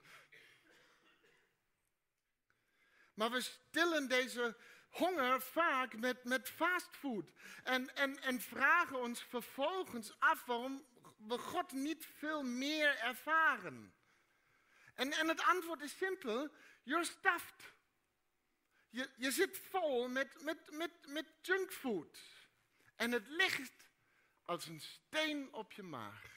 Maar 3.15 3.31
we 3.31 3.41
stillen 3.41 4.09
deze 4.09 4.57
honger 4.91 5.41
vaak 5.41 5.97
met, 5.97 6.25
met 6.25 6.49
fastfood. 6.49 7.31
En, 7.65 7.97
en, 7.97 8.23
en 8.23 8.41
vragen 8.41 9.01
ons 9.01 9.23
vervolgens 9.23 10.15
af 10.19 10.45
waarom 10.45 10.85
we 11.27 11.39
God 11.39 11.73
niet 11.73 12.07
veel 12.07 12.43
meer 12.43 12.99
ervaren. 12.99 13.95
En, 14.95 15.13
en 15.13 15.29
het 15.29 15.43
antwoord 15.43 15.81
is 15.81 15.97
simpel, 15.97 16.51
you're 16.83 17.05
stuffed. 17.05 17.75
Je, 18.91 19.11
je 19.17 19.31
zit 19.31 19.59
vol 19.59 20.09
met, 20.09 20.43
met, 20.43 20.71
met, 20.71 20.91
met 21.07 21.27
junkfood. 21.43 22.19
En 22.97 23.13
het 23.13 23.29
ligt 23.29 23.91
als 24.45 24.67
een 24.67 24.81
steen 24.81 25.53
op 25.53 25.73
je 25.73 25.83
maag. 25.83 26.31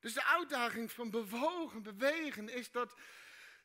Dus 0.00 0.12
de 0.12 0.24
uitdaging 0.24 0.92
van 0.92 1.10
bewogen, 1.10 1.82
bewegen, 1.82 2.48
is 2.48 2.70
dat 2.70 2.94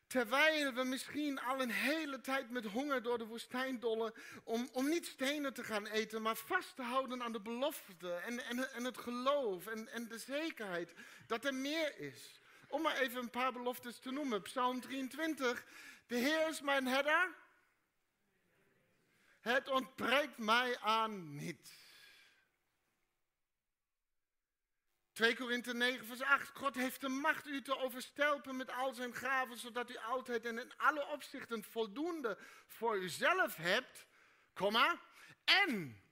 terwijl 0.08 0.72
we 0.72 0.84
misschien 0.84 1.40
al 1.40 1.60
een 1.60 1.70
hele 1.70 2.20
tijd 2.20 2.50
met 2.50 2.64
honger 2.64 3.02
door 3.02 3.18
de 3.18 3.26
woestijn 3.26 3.80
dollen, 3.80 4.14
om, 4.44 4.68
om 4.72 4.88
niet 4.88 5.06
stenen 5.06 5.54
te 5.54 5.64
gaan 5.64 5.86
eten, 5.86 6.22
maar 6.22 6.36
vast 6.36 6.76
te 6.76 6.82
houden 6.82 7.22
aan 7.22 7.32
de 7.32 7.40
belofte 7.40 8.12
en, 8.12 8.44
en, 8.44 8.72
en 8.72 8.84
het 8.84 8.98
geloof 8.98 9.66
en, 9.66 9.88
en 9.88 10.08
de 10.08 10.18
zekerheid 10.18 10.92
dat 11.26 11.44
er 11.44 11.54
meer 11.54 11.98
is. 11.98 12.40
Om 12.68 12.82
maar 12.82 12.96
even 12.96 13.20
een 13.20 13.30
paar 13.30 13.52
beloftes 13.52 13.98
te 13.98 14.10
noemen. 14.10 14.42
Psalm 14.42 14.80
23. 14.80 15.64
De 16.06 16.16
Heer 16.16 16.48
is 16.48 16.60
mijn 16.60 16.86
herder. 16.86 17.34
Het 19.40 19.68
ontbreekt 19.68 20.38
mij 20.38 20.78
aan 20.78 21.36
niet. 21.36 21.87
2 25.18 25.34
Korinthe 25.34 25.74
9 25.74 26.06
vers 26.06 26.22
8. 26.22 26.56
God 26.56 26.74
heeft 26.74 27.00
de 27.00 27.08
macht 27.08 27.46
u 27.46 27.62
te 27.62 27.78
overstelpen 27.78 28.56
met 28.56 28.70
al 28.70 28.94
zijn 28.94 29.14
gaven, 29.14 29.58
zodat 29.58 29.90
u 29.90 29.96
altijd 29.96 30.44
en 30.44 30.58
in 30.58 30.76
alle 30.76 31.06
opzichten 31.06 31.64
voldoende 31.64 32.38
voor 32.66 32.98
uzelf 32.98 33.56
hebt, 33.56 34.06
komma, 34.52 35.00
en 35.44 36.02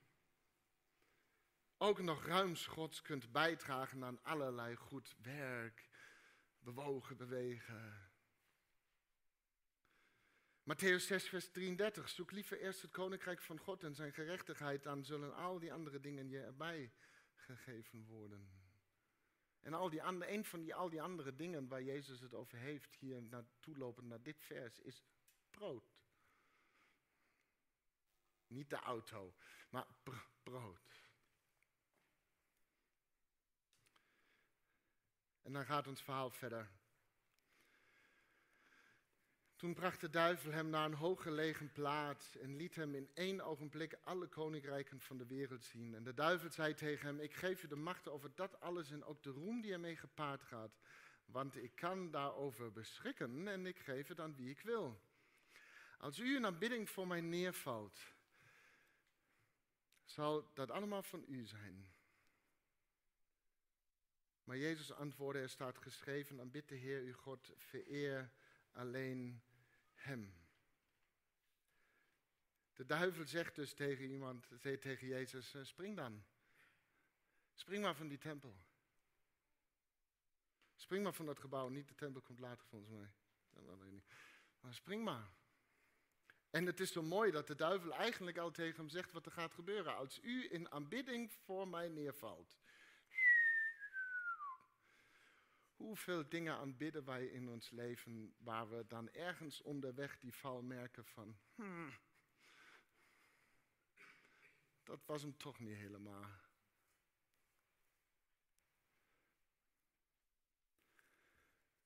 ook 1.79 2.03
nog 2.03 2.27
ruimschots 2.27 3.03
kunt 3.03 3.33
bijdragen 3.33 4.05
aan 4.05 4.23
allerlei 4.23 4.77
goed 4.77 5.15
werk, 5.23 5.89
bewogen, 6.59 7.17
bewegen. 7.17 8.11
Matthäus 10.63 11.07
6, 11.07 11.29
vers 11.29 11.51
33. 11.51 12.09
Zoek 12.09 12.31
liever 12.31 12.61
eerst 12.61 12.83
het 12.83 12.91
koninkrijk 12.91 13.43
van 13.43 13.59
God 13.59 13.83
en 13.83 13.95
zijn 13.95 14.13
gerechtigheid, 14.13 14.83
dan 14.83 15.05
zullen 15.05 15.35
al 15.35 15.59
die 15.59 15.73
andere 15.73 16.01
dingen 16.01 16.29
je 16.29 16.41
erbij 16.41 16.93
gegeven 17.35 18.05
worden. 18.05 18.66
En 19.67 19.75
al 19.75 19.91
die 19.91 20.03
andere, 20.03 20.33
een 20.33 20.45
van 20.45 20.61
die, 20.63 20.75
al 20.75 20.89
die 20.91 21.03
andere 21.03 21.35
dingen 21.35 21.69
waar 21.69 21.83
Jezus 21.83 22.21
het 22.21 22.35
over 22.35 22.59
heeft, 22.59 22.95
hier 22.95 23.23
naartoe 23.23 23.77
lopen 23.77 24.07
naar 24.07 24.23
dit 24.23 24.43
vers, 24.43 24.79
is 24.81 25.05
brood. 25.51 25.95
Niet 28.47 28.71
de 28.71 28.77
auto, 28.77 29.35
maar 29.71 29.87
brood. 30.43 31.11
En 35.43 35.53
dan 35.53 35.65
gaat 35.65 35.87
ons 35.87 36.03
verhaal 36.03 36.31
verder. 36.31 36.71
Toen 39.57 39.75
bracht 39.75 40.01
de 40.01 40.11
duivel 40.11 40.53
hem 40.53 40.69
naar 40.69 40.85
een 40.85 40.95
hooggelegen 40.95 41.73
plaats 41.73 42.37
en 42.37 42.57
liet 42.57 42.75
hem 42.75 42.95
in 42.95 43.11
één 43.15 43.41
ogenblik 43.41 43.99
alle 44.03 44.27
koninkrijken 44.27 45.01
van 45.01 45.17
de 45.17 45.27
wereld 45.27 45.65
zien. 45.65 45.95
En 45.95 46.05
de 46.05 46.15
duivel 46.15 46.51
zei 46.51 46.75
tegen 46.75 47.07
hem, 47.07 47.21
ik 47.21 47.35
geef 47.35 47.61
je 47.61 47.69
de 47.69 47.77
macht 47.77 48.09
over 48.09 48.31
dat 48.35 48.61
alles 48.61 48.91
en 48.91 49.05
ook 49.05 49.23
de 49.23 49.31
roem 49.31 49.61
die 49.61 49.73
ermee 49.73 49.97
gepaard 49.97 50.43
gaat. 50.43 50.79
Want 51.27 51.57
ik 51.57 51.75
kan 51.75 52.11
daarover 52.11 52.73
beschikken 52.73 53.49
en 53.49 53.67
ik 53.67 53.79
geef 53.79 54.09
het 54.09 54.21
aan 54.21 54.37
wie 54.37 54.51
ik 54.51 54.61
wil. 54.61 55.01
Als 55.99 56.19
u 56.19 56.37
een 56.37 56.47
aanbidding 56.47 56.91
voor 56.91 57.07
mij 57.07 57.21
neervalt, 57.21 58.01
zal 60.05 60.51
dat 60.55 60.71
allemaal 60.71 61.03
van 61.03 61.25
u 61.29 61.45
zijn. 61.47 61.87
Maar 64.45 64.57
Jezus 64.57 64.93
antwoordde, 64.93 65.43
er 65.43 65.49
staat 65.49 65.79
geschreven, 65.79 66.41
aanbid 66.41 66.69
de 66.69 66.75
Heer 66.75 67.01
uw 67.01 67.15
God, 67.15 67.53
vereer 67.57 68.31
alleen 68.77 69.43
hem. 69.95 70.35
De 72.73 72.87
duivel 72.87 73.27
zegt 73.27 73.55
dus 73.55 73.75
tegen 73.75 74.11
iemand, 74.11 74.47
tegen 74.61 75.07
Jezus, 75.07 75.55
eh, 75.55 75.65
spring 75.65 75.97
dan. 75.97 76.25
Spring 77.55 77.83
maar 77.83 77.95
van 77.95 78.09
die 78.09 78.19
tempel. 78.19 78.57
Spring 80.75 81.03
maar 81.03 81.15
van 81.15 81.27
dat 81.27 81.39
gebouw. 81.39 81.69
Niet 81.69 81.89
de 81.89 81.95
tempel 81.95 82.21
komt 82.21 82.39
later 82.39 82.67
volgens 82.67 82.91
mij. 82.91 83.13
Maar 84.61 84.75
spring 84.75 85.05
maar. 85.05 85.31
En 86.51 86.67
het 86.67 86.81
is 86.81 86.93
zo 86.93 87.03
mooi 87.03 87.31
dat 87.31 87.47
de 87.47 87.55
duivel 87.55 87.95
eigenlijk 87.95 88.39
al 88.39 88.51
tegen 88.51 88.77
hem 88.77 88.89
zegt 88.89 89.13
wat 89.13 89.27
er 89.27 89.33
gaat 89.33 89.53
gebeuren. 89.53 89.97
Als 89.97 90.19
u 90.23 90.53
in 90.53 90.71
aanbidding 90.71 91.33
voor 91.33 91.69
mij 91.69 91.89
neervalt. 91.89 92.57
Hoeveel 95.77 96.29
dingen 96.29 96.55
aanbidden 96.55 97.05
wij 97.05 97.27
in 97.27 97.49
ons 97.49 97.71
leven 97.71 98.35
waar 98.39 98.71
we 98.71 98.87
dan 98.87 99.11
ergens 99.11 99.63
onderweg 99.63 100.19
die 100.19 100.35
val 100.35 100.63
merken 100.63 101.05
van, 101.05 101.39
hmm, 101.55 101.93
dat 104.83 105.05
was 105.05 105.23
hem 105.23 105.37
toch 105.37 105.59
niet 105.59 105.77
helemaal. 105.77 106.31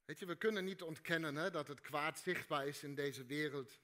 Weet 0.04 0.18
je, 0.18 0.26
we 0.26 0.36
kunnen 0.36 0.64
niet 0.64 0.82
ontkennen 0.82 1.36
hè, 1.36 1.50
dat 1.50 1.68
het 1.68 1.80
kwaad 1.80 2.18
zichtbaar 2.18 2.66
is 2.66 2.82
in 2.82 2.94
deze 2.94 3.24
wereld. 3.24 3.80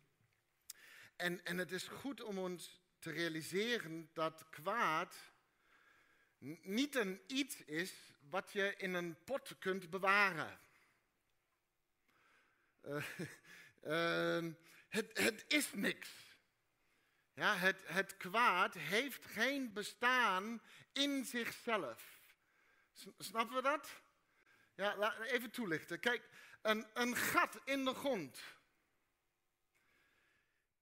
En, 1.16 1.44
en 1.44 1.58
het 1.58 1.72
is 1.72 1.88
goed 1.88 2.22
om 2.22 2.38
ons 2.38 2.80
te 2.98 3.10
realiseren 3.10 4.10
dat 4.12 4.48
kwaad 4.50 5.34
niet 6.62 6.94
een 6.94 7.20
iets 7.26 7.64
is 7.64 7.92
wat 8.28 8.52
je 8.52 8.76
in 8.76 8.94
een 8.94 9.24
pot 9.24 9.58
kunt 9.58 9.90
bewaren. 9.90 10.58
Uh, 12.82 13.04
uh, 13.84 14.52
het, 14.88 15.18
het, 15.18 15.44
is 15.48 15.72
niks. 15.72 16.10
Ja, 17.34 17.56
het, 17.56 17.82
het 17.86 18.16
kwaad 18.16 18.74
heeft 18.74 19.24
geen 19.24 19.72
bestaan 19.72 20.62
in 20.92 21.24
zichzelf. 21.24 22.20
Snappen 23.18 23.56
we 23.56 23.62
dat? 23.62 24.00
Ja, 24.74 25.18
even 25.20 25.50
toelichten. 25.50 26.00
Kijk, 26.00 26.28
een, 26.62 26.86
een 26.94 27.16
gat 27.16 27.60
in 27.64 27.84
de 27.84 27.94
grond 27.94 28.40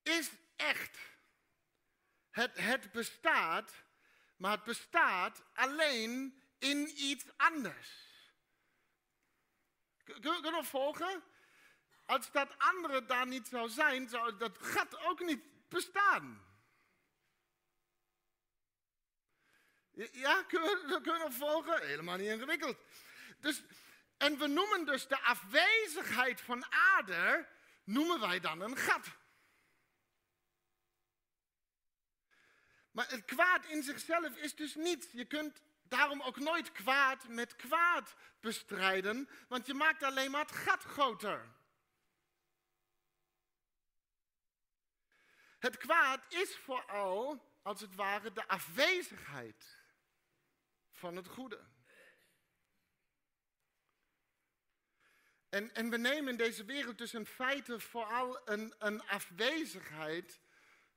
is 0.03 0.31
echt. 0.57 0.99
Het, 2.31 2.59
het 2.59 2.93
bestaat, 2.93 3.73
maar 4.37 4.51
het 4.51 4.65
bestaat 4.65 5.43
alleen 5.55 6.43
in 6.59 7.03
iets 7.03 7.25
anders. 7.37 8.13
Kun 10.05 10.43
je 10.43 10.51
nog 10.51 10.67
volgen? 10.67 11.23
Als 12.07 12.31
dat 12.31 12.59
andere 12.59 13.05
daar 13.05 13.27
niet 13.27 13.49
zou 13.49 13.69
zijn, 13.69 14.09
zou 14.09 14.37
dat 14.37 14.59
gat 14.59 14.99
ook 14.99 15.21
niet 15.21 15.69
bestaan. 15.69 16.43
Ja, 20.13 20.43
kun 20.43 20.63
je, 20.63 21.01
kun 21.03 21.13
je 21.13 21.19
nog 21.19 21.33
volgen? 21.33 21.87
Helemaal 21.87 22.17
niet 22.17 22.29
ingewikkeld. 22.29 22.77
Dus, 23.41 23.63
en 24.17 24.39
we 24.39 24.47
noemen 24.47 24.85
dus 24.85 25.07
de 25.07 25.21
afwezigheid 25.21 26.41
van 26.41 26.65
aarde, 26.71 27.49
noemen 27.85 28.21
wij 28.21 28.41
dan 28.41 28.61
een 28.61 28.77
gat. 28.77 29.07
Maar 32.95 33.11
het 33.11 33.25
kwaad 33.25 33.65
in 33.65 33.83
zichzelf 33.83 34.37
is 34.37 34.55
dus 34.55 34.75
niets. 34.75 35.13
Je 35.13 35.25
kunt 35.25 35.63
daarom 35.83 36.23
ook 36.23 36.39
nooit 36.39 36.73
kwaad 36.73 37.29
met 37.29 37.57
kwaad 37.57 38.15
bestrijden, 38.41 39.29
want 39.49 39.67
je 39.67 39.75
maakt 39.75 40.03
alleen 40.03 40.31
maar 40.31 40.41
het 40.41 40.53
gat 40.53 40.83
groter. 40.83 41.53
Het 45.59 45.77
kwaad 45.77 46.25
is 46.29 46.57
vooral, 46.57 47.53
als 47.63 47.81
het 47.81 47.95
ware, 47.95 48.33
de 48.33 48.49
afwezigheid 48.49 49.79
van 50.91 51.17
het 51.17 51.29
goede. 51.29 51.61
En, 55.49 55.75
en 55.75 55.91
we 55.91 55.97
nemen 55.97 56.31
in 56.31 56.37
deze 56.37 56.65
wereld 56.65 56.99
dus 56.99 57.15
in 57.15 57.27
feite 57.27 57.81
vooral 57.81 58.49
een, 58.49 58.75
een 58.79 59.03
afwezigheid 59.07 60.41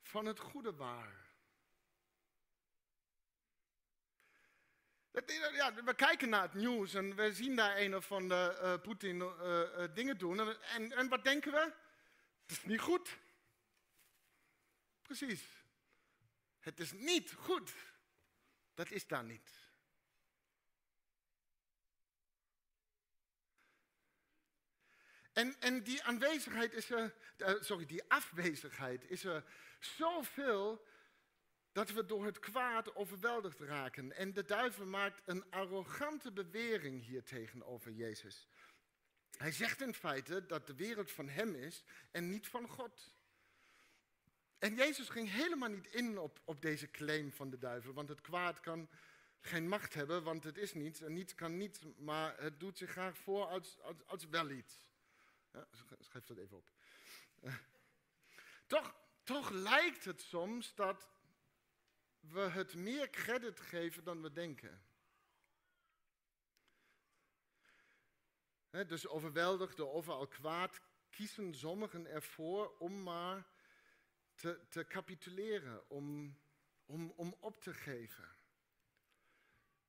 van 0.00 0.26
het 0.26 0.38
goede 0.38 0.74
waar. 0.74 1.27
We 5.84 5.94
kijken 5.96 6.28
naar 6.28 6.42
het 6.42 6.54
nieuws 6.54 6.94
en 6.94 7.14
we 7.14 7.32
zien 7.32 7.56
daar 7.56 7.78
een 7.78 7.96
of 7.96 8.12
andere 8.12 8.58
uh, 8.62 8.82
Poetin 8.82 9.16
uh, 9.16 9.84
dingen 9.94 10.18
doen. 10.18 10.56
En, 10.62 10.92
en 10.92 11.08
wat 11.08 11.24
denken 11.24 11.52
we? 11.52 11.72
Het 12.42 12.50
is 12.50 12.64
niet 12.64 12.80
goed. 12.80 13.18
Precies. 15.02 15.42
Het 16.58 16.80
is 16.80 16.92
niet 16.92 17.32
goed. 17.32 17.74
Dat 18.74 18.90
is 18.90 19.06
daar 19.06 19.24
niet. 19.24 19.50
En, 25.32 25.56
en 25.60 25.82
die 25.82 26.02
aanwezigheid 26.02 26.72
is 26.72 26.90
er, 26.90 27.14
sorry, 27.60 27.86
die 27.86 28.10
afwezigheid 28.10 29.10
is 29.10 29.24
er 29.24 29.44
zoveel 29.80 30.86
dat 31.78 31.90
we 31.90 32.06
door 32.06 32.24
het 32.24 32.38
kwaad 32.38 32.94
overweldigd 32.94 33.60
raken. 33.60 34.12
En 34.12 34.32
de 34.32 34.44
duivel 34.44 34.86
maakt 34.86 35.22
een 35.24 35.50
arrogante 35.50 36.32
bewering 36.32 37.04
hier 37.04 37.22
tegenover 37.24 37.92
Jezus. 37.92 38.48
Hij 39.36 39.52
zegt 39.52 39.80
in 39.80 39.94
feite 39.94 40.46
dat 40.46 40.66
de 40.66 40.74
wereld 40.74 41.10
van 41.10 41.28
hem 41.28 41.54
is 41.54 41.84
en 42.10 42.30
niet 42.30 42.48
van 42.48 42.68
God. 42.68 43.14
En 44.58 44.74
Jezus 44.74 45.08
ging 45.08 45.30
helemaal 45.30 45.68
niet 45.68 45.86
in 45.86 46.18
op, 46.18 46.40
op 46.44 46.62
deze 46.62 46.90
claim 46.90 47.32
van 47.32 47.50
de 47.50 47.58
duivel, 47.58 47.92
want 47.92 48.08
het 48.08 48.20
kwaad 48.20 48.60
kan 48.60 48.88
geen 49.40 49.68
macht 49.68 49.94
hebben, 49.94 50.22
want 50.22 50.44
het 50.44 50.58
is 50.58 50.74
niets 50.74 51.00
en 51.00 51.12
niets 51.12 51.34
kan 51.34 51.56
niets, 51.56 51.80
maar 51.96 52.40
het 52.40 52.60
doet 52.60 52.78
zich 52.78 52.90
graag 52.90 53.16
voor 53.16 53.46
als, 53.46 53.80
als, 53.80 53.96
als 54.06 54.24
wel 54.24 54.50
iets. 54.50 54.86
Ja, 55.52 55.66
schrijf 55.98 56.24
dat 56.24 56.36
even 56.36 56.56
op. 56.56 56.70
toch, 58.66 58.94
toch 59.22 59.50
lijkt 59.50 60.04
het 60.04 60.20
soms 60.20 60.74
dat 60.74 61.08
we 62.32 62.40
het 62.40 62.74
meer 62.74 63.10
credit 63.10 63.60
geven 63.60 64.04
dan 64.04 64.22
we 64.22 64.32
denken. 64.32 64.82
dus 68.70 69.06
overweldigd 69.06 69.76
door 69.76 69.92
overal 69.92 70.26
kwaad 70.26 70.80
kiezen 71.10 71.54
sommigen 71.54 72.06
ervoor 72.06 72.76
om 72.78 73.02
maar 73.02 73.46
te, 74.34 74.60
te 74.68 74.86
capituleren, 74.86 75.90
om, 75.90 76.38
om, 76.86 77.12
om 77.16 77.36
op 77.40 77.60
te 77.60 77.74
geven. 77.74 78.28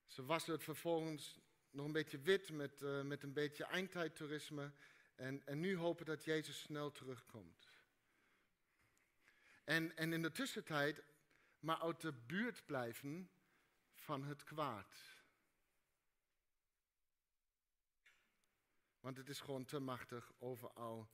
Ze 0.06 0.26
wassen 0.26 0.54
het 0.54 0.64
vervolgens 0.64 1.40
nog 1.70 1.86
een 1.86 1.92
beetje 1.92 2.20
wit 2.20 2.52
met, 2.52 2.82
uh, 2.82 3.02
met 3.02 3.24
een 3.24 3.34
beetje 3.34 3.64
eindtijdtoerisme 3.64 4.72
en, 5.16 5.46
en 5.46 5.60
nu 5.60 5.78
hopen 5.78 6.06
dat 6.06 6.24
Jezus 6.24 6.60
snel 6.60 6.92
terugkomt. 6.92 7.68
En, 9.64 9.98
en 9.98 10.14
in 10.14 10.22
de 10.22 10.32
tussentijd 10.32 11.04
maar 11.60 11.80
uit 11.80 12.02
de 12.02 12.14
buurt 12.14 12.66
blijven 12.66 13.32
van 13.94 14.24
het 14.24 14.44
kwaad. 14.44 15.18
Want 19.00 19.18
het 19.18 19.30
is 19.30 19.40
gewoon 19.40 19.66
te 19.66 19.80
machtig 19.80 20.32
overal 20.38 21.10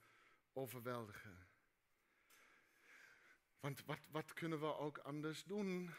overweldigen. 0.53 1.47
Want 3.59 3.85
wat, 3.85 4.07
wat 4.11 4.33
kunnen 4.33 4.59
we 4.59 4.75
ook 4.75 4.97
anders 4.97 5.43
doen? 5.43 5.93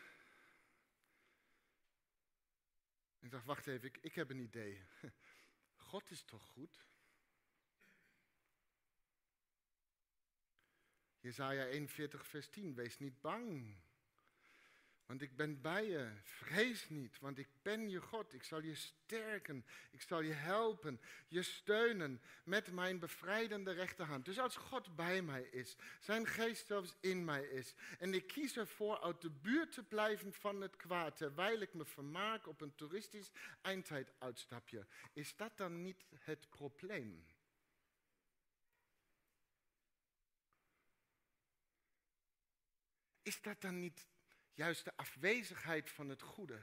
Ik 3.18 3.30
dacht, 3.30 3.44
wacht 3.44 3.66
even, 3.66 3.88
ik, 3.88 3.98
ik 4.00 4.14
heb 4.14 4.30
een 4.30 4.38
idee. 4.38 4.86
God 5.90 6.10
is 6.10 6.22
toch 6.22 6.44
goed? 6.44 6.86
Jezaja 11.20 11.66
41, 11.66 12.26
vers 12.26 12.48
10, 12.48 12.74
wees 12.74 12.98
niet 12.98 13.20
bang. 13.20 13.76
Want 15.06 15.22
ik 15.22 15.36
ben 15.36 15.60
bij 15.60 15.86
je. 15.86 16.10
Vrees 16.22 16.88
niet, 16.88 17.18
want 17.18 17.38
ik 17.38 17.48
ben 17.62 17.90
je 17.90 18.00
God. 18.00 18.32
Ik 18.32 18.44
zal 18.44 18.62
je 18.62 18.74
sterken. 18.74 19.64
Ik 19.90 20.02
zal 20.02 20.20
je 20.20 20.32
helpen, 20.32 21.00
je 21.28 21.42
steunen 21.42 22.20
met 22.44 22.72
mijn 22.72 22.98
bevrijdende 22.98 23.72
rechterhand. 23.72 24.24
Dus 24.24 24.38
als 24.38 24.56
God 24.56 24.96
bij 24.96 25.22
mij 25.22 25.42
is, 25.42 25.76
zijn 26.00 26.26
geest 26.26 26.66
zelfs 26.66 26.96
in 27.00 27.24
mij 27.24 27.44
is, 27.44 27.74
en 27.98 28.14
ik 28.14 28.26
kies 28.26 28.56
ervoor 28.56 29.00
uit 29.00 29.20
de 29.20 29.30
buurt 29.30 29.72
te 29.72 29.82
blijven 29.82 30.32
van 30.32 30.60
het 30.60 30.76
kwaad, 30.76 31.16
terwijl 31.16 31.60
ik 31.60 31.74
me 31.74 31.84
vermaak 31.84 32.46
op 32.46 32.60
een 32.60 32.74
toeristisch 32.74 33.32
eindtijduitstapje, 33.62 34.86
is 35.12 35.36
dat 35.36 35.56
dan 35.56 35.82
niet 35.82 36.04
het 36.18 36.50
probleem? 36.50 37.26
Is 43.22 43.42
dat 43.42 43.60
dan 43.60 43.78
niet 43.78 44.06
juist 44.56 44.84
de 44.84 44.96
afwezigheid 44.96 45.90
van 45.90 46.08
het 46.08 46.22
goede. 46.22 46.62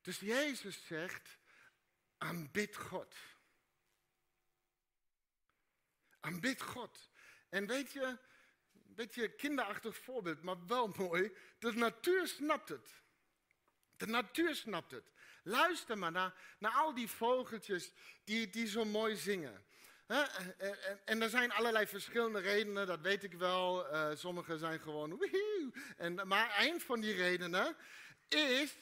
Dus 0.00 0.20
Jezus 0.20 0.86
zegt, 0.86 1.38
aanbid 2.18 2.76
God. 2.76 3.16
Aanbid 6.20 6.62
God. 6.62 7.10
En 7.48 7.66
weet 7.66 7.92
je, 7.92 8.18
een 8.72 8.94
beetje 8.94 9.34
kinderachtig 9.34 9.96
voorbeeld, 9.96 10.42
maar 10.42 10.66
wel 10.66 10.88
mooi. 11.06 11.36
De 11.58 11.72
natuur 11.72 12.26
snapt 12.26 12.68
het. 12.68 13.02
De 13.96 14.06
natuur 14.06 14.54
snapt 14.54 14.90
het. 14.90 15.12
Luister 15.42 15.98
maar 15.98 16.12
naar, 16.12 16.56
naar 16.58 16.72
al 16.72 16.94
die 16.94 17.08
vogeltjes 17.08 17.92
die, 18.24 18.50
die 18.50 18.66
zo 18.66 18.84
mooi 18.84 19.16
zingen. 19.16 19.66
En 21.04 21.22
er 21.22 21.28
zijn 21.28 21.52
allerlei 21.52 21.86
verschillende 21.86 22.40
redenen, 22.40 22.86
dat 22.86 23.00
weet 23.00 23.22
ik 23.22 23.34
wel. 23.34 23.92
Uh, 23.92 24.08
sommige 24.14 24.58
zijn 24.58 24.80
gewoon 24.80 25.12
maar 26.26 26.56
een 26.60 26.80
van 26.80 27.00
die 27.00 27.14
redenen 27.14 27.76
is, 28.28 28.74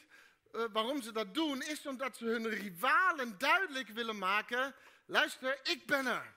uh, 0.53 0.65
waarom 0.73 1.03
ze 1.03 1.13
dat 1.13 1.35
doen, 1.35 1.63
is 1.63 1.87
omdat 1.87 2.17
ze 2.17 2.25
hun 2.25 2.49
rivalen 2.49 3.39
duidelijk 3.39 3.89
willen 3.89 4.19
maken. 4.19 4.75
Luister, 5.07 5.59
ik 5.63 5.87
ben 5.87 6.07
er. 6.07 6.35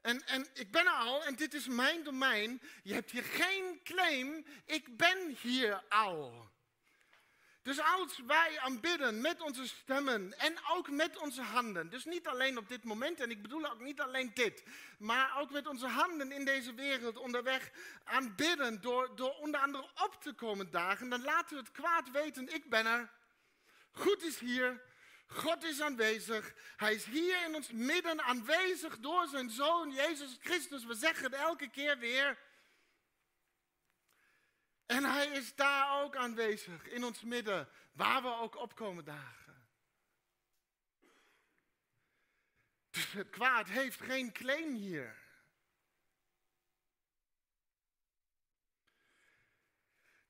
En, 0.00 0.26
en 0.26 0.46
ik 0.54 0.70
ben 0.70 0.86
er 0.86 0.92
al 0.92 1.24
en 1.24 1.34
dit 1.34 1.54
is 1.54 1.66
mijn 1.66 2.04
domein. 2.04 2.62
Je 2.82 2.94
hebt 2.94 3.10
hier 3.10 3.24
geen 3.24 3.80
claim, 3.84 4.46
ik 4.64 4.96
ben 4.96 5.36
hier 5.40 5.82
al. 5.88 6.50
Dus 7.66 7.80
als 7.80 8.20
wij 8.26 8.58
aanbidden 8.58 9.20
met 9.20 9.40
onze 9.40 9.66
stemmen 9.66 10.38
en 10.38 10.54
ook 10.70 10.90
met 10.90 11.18
onze 11.18 11.42
handen, 11.42 11.90
dus 11.90 12.04
niet 12.04 12.26
alleen 12.26 12.58
op 12.58 12.68
dit 12.68 12.84
moment, 12.84 13.20
en 13.20 13.30
ik 13.30 13.42
bedoel 13.42 13.70
ook 13.70 13.80
niet 13.80 14.00
alleen 14.00 14.30
dit, 14.34 14.64
maar 14.98 15.40
ook 15.40 15.50
met 15.50 15.66
onze 15.66 15.86
handen 15.86 16.32
in 16.32 16.44
deze 16.44 16.74
wereld 16.74 17.16
onderweg 17.16 17.70
aanbidden, 18.04 18.80
door, 18.80 19.16
door 19.16 19.34
onder 19.34 19.60
andere 19.60 19.84
op 20.04 20.16
te 20.20 20.32
komen 20.32 20.70
dagen, 20.70 21.08
dan 21.08 21.22
laten 21.22 21.56
we 21.56 21.62
het 21.62 21.72
kwaad 21.72 22.10
weten, 22.10 22.54
ik 22.54 22.70
ben 22.70 22.86
er, 22.86 23.10
goed 23.92 24.22
is 24.22 24.38
hier, 24.38 24.82
God 25.26 25.64
is 25.64 25.80
aanwezig, 25.80 26.54
Hij 26.76 26.94
is 26.94 27.04
hier 27.04 27.44
in 27.44 27.54
ons 27.54 27.70
midden 27.70 28.22
aanwezig 28.22 28.98
door 28.98 29.26
zijn 29.26 29.50
Zoon 29.50 29.90
Jezus 29.90 30.36
Christus. 30.40 30.84
We 30.84 30.94
zeggen 30.94 31.24
het 31.24 31.34
elke 31.34 31.70
keer 31.70 31.98
weer. 31.98 32.38
En 34.86 35.04
hij 35.04 35.26
is 35.26 35.54
daar 35.54 36.02
ook 36.02 36.16
aanwezig, 36.16 36.88
in 36.88 37.04
ons 37.04 37.22
midden, 37.22 37.68
waar 37.92 38.22
we 38.22 38.28
ook 38.28 38.56
opkomen 38.56 39.04
dagen. 39.04 39.68
Dus 42.90 43.12
het 43.12 43.30
kwaad 43.30 43.68
heeft 43.68 44.00
geen 44.00 44.32
claim 44.32 44.74
hier. 44.74 45.24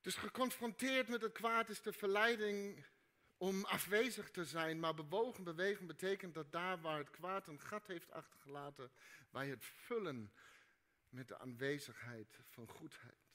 Dus 0.01 0.15
geconfronteerd 0.15 1.07
met 1.07 1.21
het 1.21 1.31
kwaad 1.31 1.69
is 1.69 1.81
de 1.81 1.93
verleiding 1.93 2.85
om 3.37 3.65
afwezig 3.65 4.31
te 4.31 4.45
zijn, 4.45 4.79
maar 4.79 4.93
bewogen 4.93 5.43
bewegen 5.43 5.87
betekent 5.87 6.33
dat 6.33 6.51
daar 6.51 6.81
waar 6.81 6.97
het 6.97 7.09
kwaad 7.09 7.47
een 7.47 7.61
gat 7.61 7.87
heeft 7.87 8.11
achtergelaten, 8.11 8.91
wij 9.29 9.47
het 9.47 9.65
vullen 9.65 10.33
met 11.09 11.27
de 11.27 11.39
aanwezigheid 11.39 12.39
van 12.49 12.67
goedheid 12.67 13.26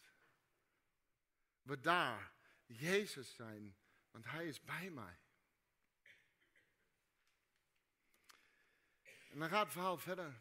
we 1.63 1.81
daar 1.81 2.33
Jezus 2.67 3.35
zijn, 3.35 3.77
want 4.11 4.25
Hij 4.25 4.47
is 4.47 4.61
bij 4.61 4.91
mij. 4.91 5.19
En 9.31 9.39
dan 9.39 9.49
gaat 9.49 9.65
het 9.65 9.73
verhaal 9.73 9.99
verder. 9.99 10.41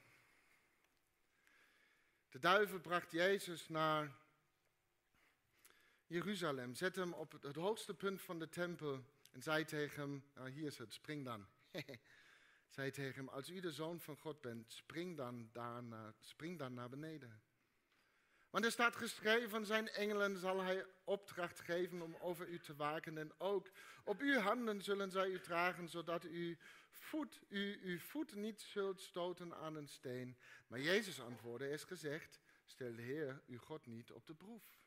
De 2.30 2.40
duivel 2.40 2.80
bracht 2.80 3.12
Jezus 3.12 3.68
naar 3.68 4.16
Jeruzalem, 6.06 6.76
zette 6.76 7.00
hem 7.00 7.14
op 7.14 7.32
het 7.42 7.56
hoogste 7.56 7.94
punt 7.94 8.22
van 8.22 8.40
de 8.40 8.50
tempel 8.50 9.04
en 9.32 9.42
zei 9.42 9.66
tegen 9.66 10.02
hem, 10.02 10.24
nou 10.34 10.50
hier 10.50 10.66
is 10.66 10.78
het, 10.78 10.94
spring 10.94 11.26
dan. 11.26 11.46
zei 12.76 12.92
tegen 12.92 13.16
hem, 13.16 13.28
als 13.28 13.50
u 13.50 13.60
de 13.60 13.72
zoon 13.72 14.00
van 14.00 14.18
God 14.18 14.42
bent, 14.42 14.72
spring 14.72 15.18
dan, 15.18 15.50
daar 15.52 15.84
naar, 15.84 16.14
spring 16.20 16.60
dan 16.60 16.74
naar 16.74 16.90
beneden. 16.90 17.42
Want 18.52 18.66
er 18.66 18.72
staat 18.72 18.96
geschreven, 18.96 19.66
zijn 19.66 19.90
engelen 19.90 20.38
zal 20.38 20.62
hij 20.62 20.86
opdracht 21.04 21.60
geven 21.60 22.02
om 22.02 22.16
over 22.20 22.48
u 22.48 22.60
te 22.60 22.76
waken. 22.76 23.18
En 23.18 23.32
ook 23.38 23.70
op 24.04 24.20
uw 24.20 24.40
handen 24.40 24.82
zullen 24.82 25.12
zij 25.12 25.28
u 25.28 25.40
dragen, 25.40 25.90
zodat 25.90 26.26
u 26.26 26.58
voet, 26.90 27.42
u, 27.50 27.80
uw 27.84 28.00
voet 28.00 28.36
niet 28.36 28.62
zult 28.62 29.02
stoten 29.02 29.56
aan 29.56 29.76
een 29.76 29.88
steen. 29.88 30.38
Maar 30.68 30.80
Jezus 30.80 31.22
antwoordde, 31.22 31.70
is 31.70 31.84
gezegd, 31.84 32.40
stel 32.66 32.96
de 32.96 33.02
Heer 33.02 33.42
uw 33.48 33.60
God 33.60 33.86
niet 33.86 34.12
op 34.12 34.26
de 34.28 34.34
proef. 34.34 34.80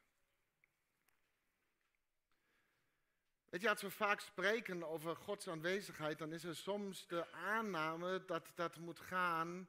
Weet 3.49 3.63
je, 3.63 3.69
als 3.69 3.83
we 3.83 3.91
vaak 3.91 4.21
spreken 4.21 4.89
over 4.89 5.17
Gods 5.17 5.49
aanwezigheid, 5.49 6.19
dan 6.19 6.33
is 6.33 6.45
er 6.45 6.57
soms 6.57 7.07
de 7.07 7.33
aanname 7.33 8.25
dat 8.25 8.53
dat 8.55 8.79
moet 8.79 9.01
gaan 9.01 9.69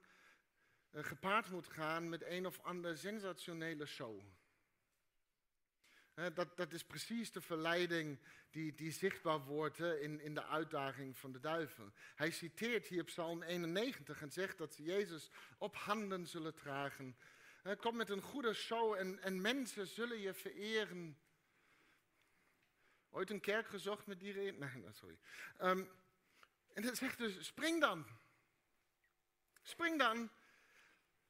gepaard 1.03 1.49
moet 1.49 1.67
gaan 1.67 2.09
met 2.09 2.23
een 2.25 2.45
of 2.45 2.59
andere 2.59 2.95
sensationele 2.95 3.85
show. 3.85 4.21
Dat, 6.33 6.57
dat 6.57 6.71
is 6.73 6.83
precies 6.83 7.31
de 7.31 7.41
verleiding 7.41 8.19
die, 8.49 8.73
die 8.73 8.91
zichtbaar 8.91 9.39
wordt 9.39 9.79
in, 9.79 10.19
in 10.19 10.33
de 10.33 10.45
uitdaging 10.45 11.17
van 11.17 11.31
de 11.31 11.39
duivel. 11.39 11.91
Hij 12.15 12.31
citeert 12.31 12.87
hier 12.87 13.03
Psalm 13.03 13.41
91 13.41 14.21
en 14.21 14.31
zegt 14.31 14.57
dat 14.57 14.73
ze 14.73 14.83
Jezus 14.83 15.29
op 15.57 15.75
handen 15.75 16.27
zullen 16.27 16.55
dragen. 16.55 17.17
Kom 17.79 17.95
met 17.95 18.09
een 18.09 18.21
goede 18.21 18.53
show 18.53 18.93
en, 18.93 19.21
en 19.21 19.41
mensen 19.41 19.87
zullen 19.87 20.19
je 20.19 20.33
vereren. 20.33 21.17
Ooit 23.09 23.29
een 23.29 23.39
kerk 23.39 23.67
gezocht 23.67 24.05
met 24.05 24.19
die 24.19 24.33
reden? 24.33 24.59
Nee, 24.59 24.93
sorry. 24.93 25.17
Um, 25.61 25.89
En 26.73 26.81
dan 26.81 26.95
zegt 26.95 27.17
dus, 27.17 27.45
spring 27.45 27.81
dan. 27.81 28.05
Spring 29.61 29.99
dan. 29.99 30.29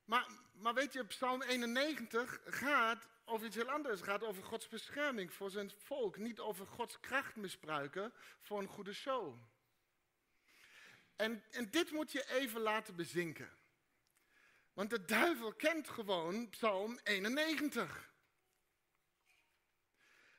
Maar, 0.05 0.27
maar 0.51 0.73
weet 0.73 0.93
je, 0.93 1.05
Psalm 1.05 1.41
91 1.41 2.39
gaat 2.45 3.07
over 3.25 3.45
iets 3.45 3.55
heel 3.55 3.71
anders. 3.71 3.99
Het 3.99 4.09
gaat 4.09 4.23
over 4.23 4.43
Gods 4.43 4.67
bescherming 4.67 5.33
voor 5.33 5.49
zijn 5.49 5.71
volk. 5.77 6.17
Niet 6.17 6.39
over 6.39 6.67
Gods 6.67 6.99
kracht 6.99 7.35
misbruiken 7.35 8.13
voor 8.41 8.59
een 8.59 8.67
goede 8.67 8.93
show. 8.93 9.35
En, 11.15 11.43
en 11.51 11.69
dit 11.69 11.91
moet 11.91 12.11
je 12.11 12.29
even 12.29 12.61
laten 12.61 12.95
bezinken. 12.95 13.57
Want 14.73 14.89
de 14.89 15.05
duivel 15.05 15.53
kent 15.53 15.89
gewoon 15.89 16.49
Psalm 16.49 16.99
91. 17.03 18.13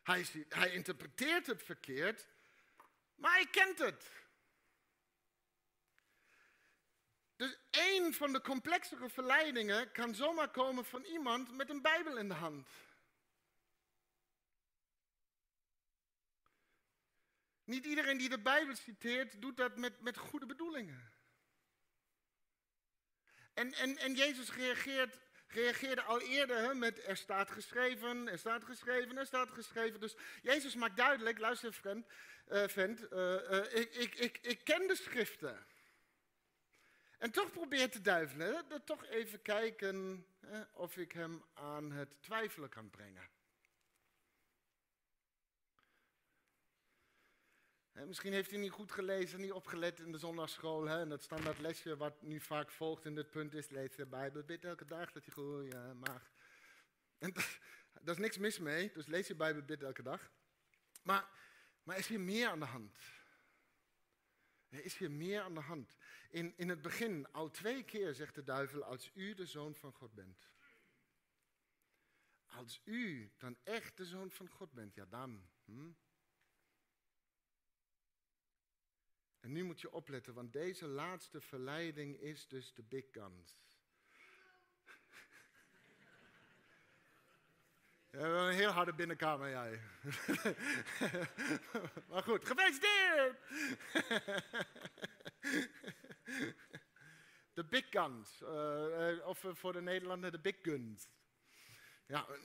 Hij, 0.03 0.27
hij 0.49 0.71
interpreteert 0.71 1.47
het 1.47 1.63
verkeerd, 1.63 2.27
maar 3.15 3.33
hij 3.33 3.47
kent 3.47 3.79
het. 3.79 4.11
Één 7.77 8.15
van 8.15 8.33
de 8.33 8.41
complexere 8.41 9.09
verleidingen 9.09 9.93
kan 9.93 10.15
zomaar 10.15 10.51
komen 10.51 10.85
van 10.85 11.05
iemand 11.05 11.57
met 11.57 11.71
een 11.71 11.83
Bijbel 11.83 12.17
in 12.17 12.29
de 12.29 12.35
hand. 12.35 12.69
Niet 17.65 17.85
iedereen 17.85 18.19
die 18.19 18.29
de 18.29 18.39
Bijbel 18.39 18.77
citeert, 18.77 19.41
doet 19.41 19.57
dat 19.57 19.77
met, 19.77 20.01
met 20.01 20.17
goede 20.17 20.47
bedoelingen. 20.47 21.13
En, 23.55 23.73
en, 23.73 23.97
en 23.97 24.15
Jezus 24.15 24.53
reageert, 24.53 25.19
reageerde 25.47 26.03
al 26.03 26.21
eerder 26.21 26.77
met 26.77 27.07
er 27.07 27.17
staat 27.17 27.51
geschreven, 27.51 28.29
er 28.29 28.39
staat 28.39 28.65
geschreven, 28.65 29.17
er 29.17 29.27
staat 29.27 29.51
geschreven. 29.51 30.01
Dus 30.01 30.17
Jezus 30.43 30.75
maakt 30.75 30.97
duidelijk, 30.97 31.39
luister 31.39 31.73
vriend, 31.73 32.07
uh, 32.49 32.69
vent, 32.69 33.01
uh, 33.13 33.51
uh, 33.51 33.75
ik, 33.75 33.95
ik, 33.95 34.15
ik, 34.15 34.39
ik 34.43 34.65
ken 34.65 34.87
de 34.87 34.97
schriften. 34.97 35.67
En 37.19 37.31
toch 37.31 37.51
probeert 37.51 37.93
de 37.93 38.01
duivel 38.01 38.41
hè, 38.41 38.81
toch 38.81 39.07
even 39.07 39.43
kijken 39.43 40.27
hè, 40.41 40.63
of 40.73 40.97
ik 40.97 41.13
hem 41.13 41.45
aan 41.55 41.93
het 41.93 42.23
twijfelen 42.23 42.69
kan 42.69 42.91
brengen. 42.91 43.29
misschien 48.05 48.33
heeft 48.33 48.51
hij 48.51 48.59
niet 48.59 48.71
goed 48.71 48.93
gelezen, 48.93 49.41
niet 49.41 49.53
opgelet 49.53 50.01
in 50.01 50.13
de 50.13 50.19
zondagschool. 50.19 50.85
Hè? 50.85 51.01
En 51.01 51.09
dat 51.09 51.23
standaard 51.23 51.59
lesje 51.59 51.97
wat 51.97 52.23
nu 52.23 52.41
vaak 52.41 52.71
volgt 52.71 53.05
in 53.05 53.15
dit 53.15 53.31
punt 53.31 53.55
is, 53.55 53.69
lees 53.69 53.95
de 53.95 54.07
Bijbel, 54.07 54.43
bid 54.43 54.65
elke 54.65 54.85
dag 54.85 55.13
dat 55.13 55.25
je 55.25 55.31
goed 55.31 55.73
ja. 55.73 55.95
En 57.19 57.33
daar 58.03 58.15
is 58.15 58.21
niks 58.21 58.39
mis 58.39 58.59
mee, 58.59 58.93
dus 58.93 59.07
lees 59.07 59.27
je 59.27 59.35
Bijbel, 59.35 59.63
bid 59.63 59.83
elke 59.83 60.03
dag. 60.03 60.31
Maar, 61.03 61.29
maar 61.83 61.99
is 61.99 62.07
hier 62.07 62.21
meer 62.21 62.49
aan 62.49 62.61
de 62.61 62.67
hand? 62.67 62.99
Er 64.69 64.85
is 64.85 64.97
hier 64.97 65.11
meer 65.11 65.43
aan 65.43 65.55
de 65.55 65.61
hand. 65.61 65.97
In, 66.31 66.55
in 66.57 66.69
het 66.69 66.83
begin, 66.83 67.33
al 67.33 67.51
twee 67.51 67.85
keer 67.85 68.15
zegt 68.15 68.35
de 68.35 68.43
duivel, 68.43 68.85
als 68.85 69.11
u 69.15 69.35
de 69.35 69.47
zoon 69.47 69.75
van 69.75 69.93
God 69.93 70.15
bent. 70.15 70.51
Als 72.47 72.81
u 72.85 73.31
dan 73.37 73.57
echt 73.63 73.97
de 73.97 74.05
zoon 74.05 74.31
van 74.31 74.49
God 74.49 74.73
bent, 74.73 74.95
ja 74.95 75.05
dan. 75.05 75.49
Hm? 75.65 75.91
En 79.41 79.53
nu 79.53 79.65
moet 79.65 79.81
je 79.81 79.93
opletten, 79.93 80.35
want 80.35 80.53
deze 80.53 80.87
laatste 80.87 81.41
verleiding 81.41 82.21
is 82.21 82.49
dus 82.49 82.75
de 82.75 82.83
big 82.83 83.05
guns. 83.11 83.57
Een 88.23 88.55
heel 88.55 88.71
harde 88.71 88.95
binnenkamer, 88.95 89.51
jij. 89.51 89.81
maar 92.09 92.23
goed, 92.23 92.45
gefeliciteerd! 92.45 93.39
de 97.55 97.65
big 97.65 97.87
guns. 97.91 98.41
Uh, 98.43 99.27
of 99.27 99.45
voor 99.53 99.73
de 99.73 99.81
Nederlander 99.81 100.31
de 100.31 100.41
big 100.41 100.57
guns. 100.63 101.09
Ja. 102.07 102.27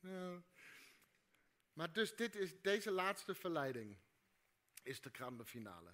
Nou. 0.00 0.42
Maar 1.72 1.92
dus 1.92 2.16
dit 2.16 2.36
is, 2.36 2.60
deze 2.60 2.90
laatste 2.90 3.34
verleiding 3.34 3.98
is 4.82 5.00
de 5.00 5.10
grande 5.12 5.44
finale. 5.44 5.92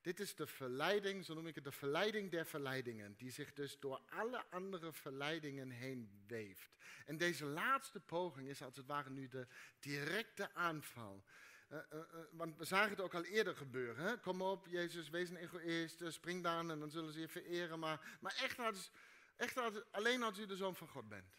Dit 0.00 0.20
is 0.20 0.34
de 0.34 0.46
verleiding, 0.46 1.24
zo 1.24 1.34
noem 1.34 1.46
ik 1.46 1.54
het, 1.54 1.64
de 1.64 1.72
verleiding 1.72 2.30
der 2.30 2.46
verleidingen, 2.46 3.14
die 3.16 3.30
zich 3.30 3.52
dus 3.52 3.78
door 3.78 4.00
alle 4.08 4.44
andere 4.50 4.92
verleidingen 4.92 5.70
heen 5.70 6.22
weeft. 6.26 6.70
En 7.06 7.16
deze 7.16 7.44
laatste 7.44 8.00
poging 8.00 8.48
is 8.48 8.62
als 8.62 8.76
het 8.76 8.86
ware 8.86 9.10
nu 9.10 9.28
de 9.28 9.46
directe 9.78 10.54
aanval. 10.54 11.24
Uh, 11.72 11.78
uh, 11.92 11.98
uh, 11.98 12.20
want 12.30 12.56
we 12.56 12.64
zagen 12.64 12.90
het 12.90 13.00
ook 13.00 13.14
al 13.14 13.24
eerder 13.24 13.56
gebeuren. 13.56 14.04
Hè? 14.04 14.18
Kom 14.18 14.42
op, 14.42 14.66
Jezus, 14.66 15.08
wees 15.08 15.28
een 15.28 15.36
egoïst, 15.36 16.02
spring 16.08 16.42
dan 16.42 16.70
en 16.70 16.78
dan 16.78 16.90
zullen 16.90 17.12
ze 17.12 17.20
je 17.20 17.28
vereren. 17.28 17.78
Maar, 17.78 18.18
maar 18.20 18.34
echt, 18.34 18.90
echt 19.36 19.58
alleen 19.90 20.22
als 20.22 20.38
u 20.38 20.46
de 20.46 20.56
zoon 20.56 20.76
van 20.76 20.88
God 20.88 21.08
bent. 21.08 21.34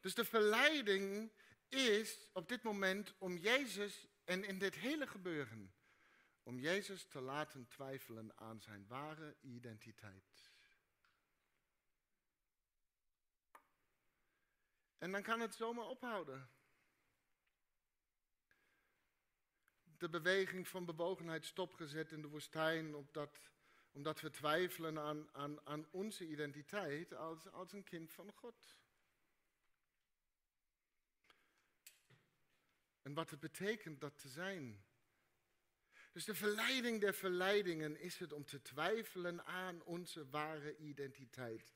Dus 0.00 0.14
de 0.14 0.24
verleiding 0.24 1.32
is 1.68 2.28
op 2.32 2.48
dit 2.48 2.62
moment 2.62 3.14
om 3.18 3.36
Jezus 3.36 4.06
en 4.24 4.44
in 4.44 4.58
dit 4.58 4.74
hele 4.74 5.06
gebeuren, 5.06 5.72
om 6.44 6.58
Jezus 6.58 7.04
te 7.04 7.20
laten 7.20 7.68
twijfelen 7.68 8.36
aan 8.36 8.60
zijn 8.60 8.86
ware 8.86 9.36
identiteit. 9.40 10.52
En 14.98 15.12
dan 15.12 15.22
kan 15.22 15.40
het 15.40 15.54
zomaar 15.54 15.86
ophouden. 15.86 16.50
De 19.82 20.08
beweging 20.08 20.68
van 20.68 20.84
bewogenheid 20.84 21.44
stopgezet 21.44 22.12
in 22.12 22.22
de 22.22 22.28
woestijn, 22.28 22.94
omdat, 22.94 23.40
omdat 23.90 24.20
we 24.20 24.30
twijfelen 24.30 24.98
aan, 24.98 25.28
aan, 25.32 25.66
aan 25.66 25.86
onze 25.90 26.28
identiteit 26.28 27.14
als, 27.14 27.50
als 27.50 27.72
een 27.72 27.84
kind 27.84 28.12
van 28.12 28.32
God. 28.32 28.76
En 33.02 33.14
wat 33.14 33.30
het 33.30 33.40
betekent 33.40 34.00
dat 34.00 34.18
te 34.18 34.28
zijn. 34.28 34.84
Dus 36.14 36.24
de 36.24 36.34
verleiding 36.34 37.00
der 37.00 37.14
verleidingen 37.14 38.00
is 38.00 38.18
het 38.18 38.32
om 38.32 38.44
te 38.44 38.62
twijfelen 38.62 39.44
aan 39.44 39.82
onze 39.82 40.28
ware 40.28 40.76
identiteit. 40.76 41.72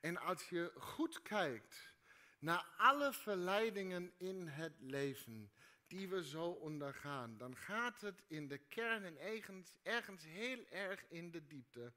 En 0.00 0.16
als 0.16 0.48
je 0.48 0.72
goed 0.76 1.22
kijkt 1.22 1.94
naar 2.38 2.66
alle 2.76 3.12
verleidingen 3.12 4.12
in 4.16 4.48
het 4.48 4.72
leven 4.80 5.52
die 5.86 6.08
we 6.08 6.24
zo 6.24 6.44
ondergaan, 6.44 7.36
dan 7.36 7.56
gaat 7.56 8.00
het 8.00 8.22
in 8.26 8.48
de 8.48 8.58
kern 8.58 9.04
en 9.04 9.18
ergens, 9.18 9.76
ergens 9.82 10.24
heel 10.24 10.66
erg 10.70 11.04
in 11.08 11.30
de 11.30 11.46
diepte 11.46 11.92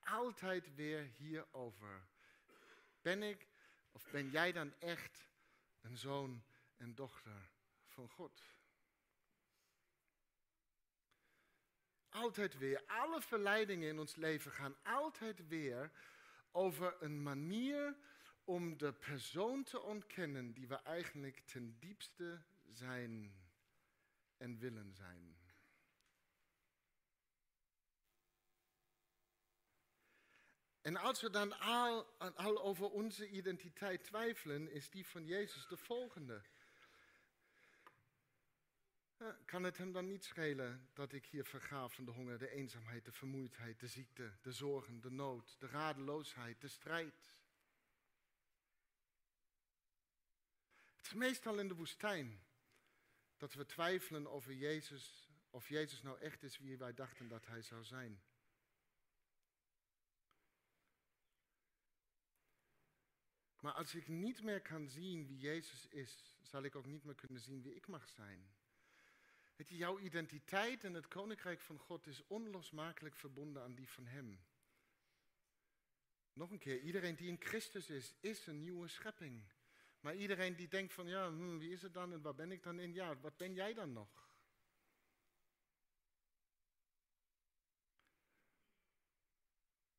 altijd 0.00 0.74
weer 0.74 1.10
hierover. 1.16 2.06
Ben 3.00 3.22
ik 3.22 3.48
of 3.92 4.10
ben 4.10 4.30
jij 4.30 4.52
dan 4.52 4.74
echt 4.78 5.28
een 5.80 5.96
zoon 5.96 6.42
en 6.76 6.94
dochter 6.94 7.50
van 7.86 8.08
God. 8.08 8.42
Altijd 12.12 12.58
weer. 12.58 12.82
Alle 12.86 13.20
verleidingen 13.20 13.88
in 13.88 13.98
ons 13.98 14.16
leven 14.16 14.52
gaan 14.52 14.76
altijd 14.82 15.48
weer 15.48 15.90
over 16.50 16.96
een 17.00 17.22
manier 17.22 17.96
om 18.44 18.78
de 18.78 18.92
persoon 18.92 19.62
te 19.62 19.80
ontkennen 19.80 20.52
die 20.52 20.68
we 20.68 20.74
eigenlijk 20.74 21.40
ten 21.40 21.78
diepste 21.78 22.42
zijn 22.68 23.34
en 24.36 24.58
willen 24.58 24.92
zijn. 24.92 25.36
En 30.80 30.96
als 30.96 31.20
we 31.20 31.30
dan 31.30 31.58
al, 31.58 32.62
over 32.62 32.90
onze 32.90 33.28
identiteit 33.28 34.04
twijfelen, 34.04 34.70
is 34.70 34.90
die 34.90 35.06
van 35.06 35.26
Jezus 35.26 35.66
de 35.66 35.76
volgende. 35.76 36.42
Kan 39.44 39.62
het 39.62 39.78
hem 39.78 39.92
dan 39.92 40.06
niet 40.06 40.24
schelen 40.24 40.88
dat 40.92 41.12
ik 41.12 41.26
hier 41.26 41.44
verga 41.44 41.88
van 41.88 42.04
de 42.04 42.10
honger, 42.10 42.38
de 42.38 42.50
eenzaamheid, 42.50 43.04
de 43.04 43.12
vermoeidheid, 43.12 43.80
de 43.80 43.86
ziekte, 43.86 44.32
de 44.40 44.52
zorgen, 44.52 45.00
de 45.00 45.10
nood, 45.10 45.60
de 45.60 45.66
radeloosheid, 45.66 46.60
de 46.60 46.68
strijd? 46.68 47.36
Het 50.96 51.06
is 51.06 51.14
meestal 51.14 51.58
in 51.58 51.68
de 51.68 51.74
woestijn 51.74 52.42
dat 53.36 53.54
we 53.54 53.66
twijfelen 53.66 54.30
over 54.30 54.52
Jezus, 54.52 55.30
of 55.50 55.68
Jezus 55.68 56.02
nou 56.02 56.20
echt 56.20 56.42
is 56.42 56.58
wie 56.58 56.78
wij 56.78 56.94
dachten 56.94 57.28
dat 57.28 57.46
hij 57.46 57.62
zou 57.62 57.84
zijn. 57.84 58.22
Maar 63.60 63.72
als 63.72 63.94
ik 63.94 64.08
niet 64.08 64.42
meer 64.42 64.60
kan 64.60 64.88
zien 64.88 65.26
wie 65.26 65.38
Jezus 65.38 65.86
is, 65.86 66.38
zal 66.40 66.62
ik 66.62 66.76
ook 66.76 66.86
niet 66.86 67.04
meer 67.04 67.14
kunnen 67.14 67.40
zien 67.40 67.62
wie 67.62 67.74
ik 67.74 67.86
mag 67.86 68.08
zijn. 68.08 68.60
Jouw 69.68 69.98
identiteit 69.98 70.84
en 70.84 70.94
het 70.94 71.08
koninkrijk 71.08 71.60
van 71.60 71.78
God 71.78 72.06
is 72.06 72.26
onlosmakelijk 72.26 73.16
verbonden 73.16 73.62
aan 73.62 73.74
die 73.74 73.88
van 73.88 74.06
Hem. 74.06 74.44
Nog 76.32 76.50
een 76.50 76.58
keer, 76.58 76.80
iedereen 76.80 77.16
die 77.16 77.28
in 77.28 77.40
Christus 77.40 77.90
is, 77.90 78.14
is 78.20 78.46
een 78.46 78.62
nieuwe 78.62 78.88
schepping. 78.88 79.42
Maar 80.00 80.14
iedereen 80.14 80.56
die 80.56 80.68
denkt 80.68 80.92
van, 80.92 81.06
ja, 81.06 81.28
hm, 81.28 81.58
wie 81.58 81.72
is 81.72 81.82
het 81.82 81.94
dan 81.94 82.12
en 82.12 82.22
waar 82.22 82.34
ben 82.34 82.50
ik 82.50 82.62
dan 82.62 82.78
in? 82.78 82.92
Ja, 82.92 83.18
wat 83.20 83.36
ben 83.36 83.54
jij 83.54 83.74
dan 83.74 83.92
nog? 83.92 84.30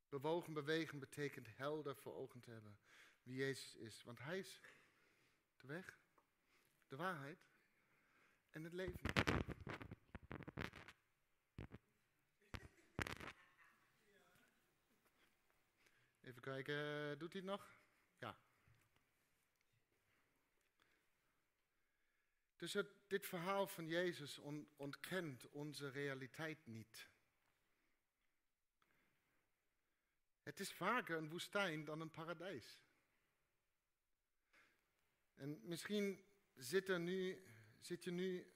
Bewogen, 0.09 0.53
bewegen 0.53 0.99
betekent 0.99 1.57
helder 1.57 1.95
voor 1.95 2.15
ogen 2.15 2.39
te 2.39 2.51
hebben 2.51 2.77
wie 3.23 3.35
Jezus 3.35 3.75
is. 3.75 4.03
Want 4.03 4.19
Hij 4.19 4.39
is 4.39 4.59
de 5.57 5.67
weg, 5.67 5.99
de 6.87 6.95
waarheid 6.95 7.52
en 8.53 8.63
het 8.63 8.73
leven. 8.73 9.11
Even 16.21 16.41
kijken, 16.41 17.19
doet 17.19 17.33
hij 17.33 17.41
het 17.41 17.49
nog? 17.49 17.75
Ja. 18.17 18.37
Dus 22.55 22.73
het, 22.73 22.87
dit 23.07 23.25
verhaal 23.25 23.67
van 23.67 23.87
Jezus 23.87 24.39
ontkent 24.75 25.49
onze 25.49 25.89
realiteit 25.89 26.65
niet. 26.65 27.09
Het 30.43 30.59
is 30.59 30.73
vaker 30.73 31.17
een 31.17 31.29
woestijn 31.29 31.85
dan 31.85 32.01
een 32.01 32.11
paradijs. 32.11 32.81
En 35.33 35.59
misschien 35.63 36.25
zit, 36.55 36.89
er 36.89 36.99
nu, 36.99 37.43
zit 37.85 38.03
je 38.03 38.11
nu 38.11 38.53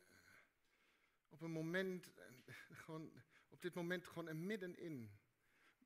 op 1.27 1.41
een 1.41 1.51
moment, 1.51 2.11
gewoon, 2.83 3.23
op 3.49 3.61
dit 3.61 3.73
moment 3.73 4.07
gewoon 4.07 4.27
er 4.27 4.35
middenin. 4.35 5.19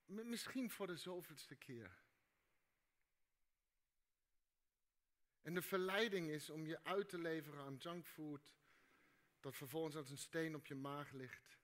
Misschien 0.06 0.70
voor 0.70 0.88
de 0.88 0.98
zoveelste 0.98 1.56
keer. 1.56 2.00
En 5.42 5.54
de 5.54 5.62
verleiding 5.62 6.30
is 6.30 6.50
om 6.50 6.66
je 6.66 6.84
uit 6.84 7.10
te 7.10 7.18
leveren 7.18 7.64
aan 7.64 7.76
junkfood, 7.76 8.56
dat 9.40 9.56
vervolgens 9.56 9.96
als 9.96 10.10
een 10.10 10.18
steen 10.18 10.56
op 10.56 10.66
je 10.66 10.76
maag 10.76 11.12
ligt. 11.12 11.60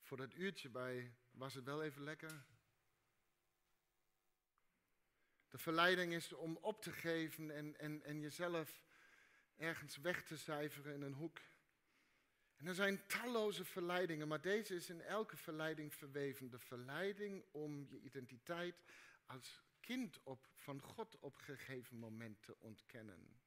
Voor 0.00 0.16
dat 0.16 0.34
uurtje 0.34 0.68
bij, 0.68 1.14
was 1.30 1.54
het 1.54 1.64
wel 1.64 1.82
even 1.82 2.02
lekker? 2.02 2.44
De 5.48 5.58
verleiding 5.58 6.12
is 6.12 6.32
om 6.32 6.56
op 6.56 6.82
te 6.82 6.92
geven 6.92 7.50
en, 7.50 7.78
en, 7.78 8.02
en 8.02 8.20
jezelf 8.20 8.82
ergens 9.60 9.96
weg 9.96 10.22
te 10.22 10.36
cijferen 10.36 10.94
in 10.94 11.02
een 11.02 11.14
hoek. 11.14 11.40
En 12.56 12.66
er 12.66 12.74
zijn 12.74 13.06
talloze 13.06 13.64
verleidingen, 13.64 14.28
maar 14.28 14.40
deze 14.40 14.74
is 14.74 14.90
in 14.90 15.00
elke 15.00 15.36
verleiding 15.36 15.94
verweven. 15.94 16.50
De 16.50 16.58
verleiding 16.58 17.44
om 17.50 17.86
je 17.88 18.00
identiteit 18.00 18.84
als 19.26 19.62
kind 19.80 20.22
op, 20.22 20.48
van 20.54 20.80
God 20.80 21.18
op 21.18 21.36
gegeven 21.36 21.98
moment 21.98 22.42
te 22.42 22.56
ontkennen. 22.58 23.40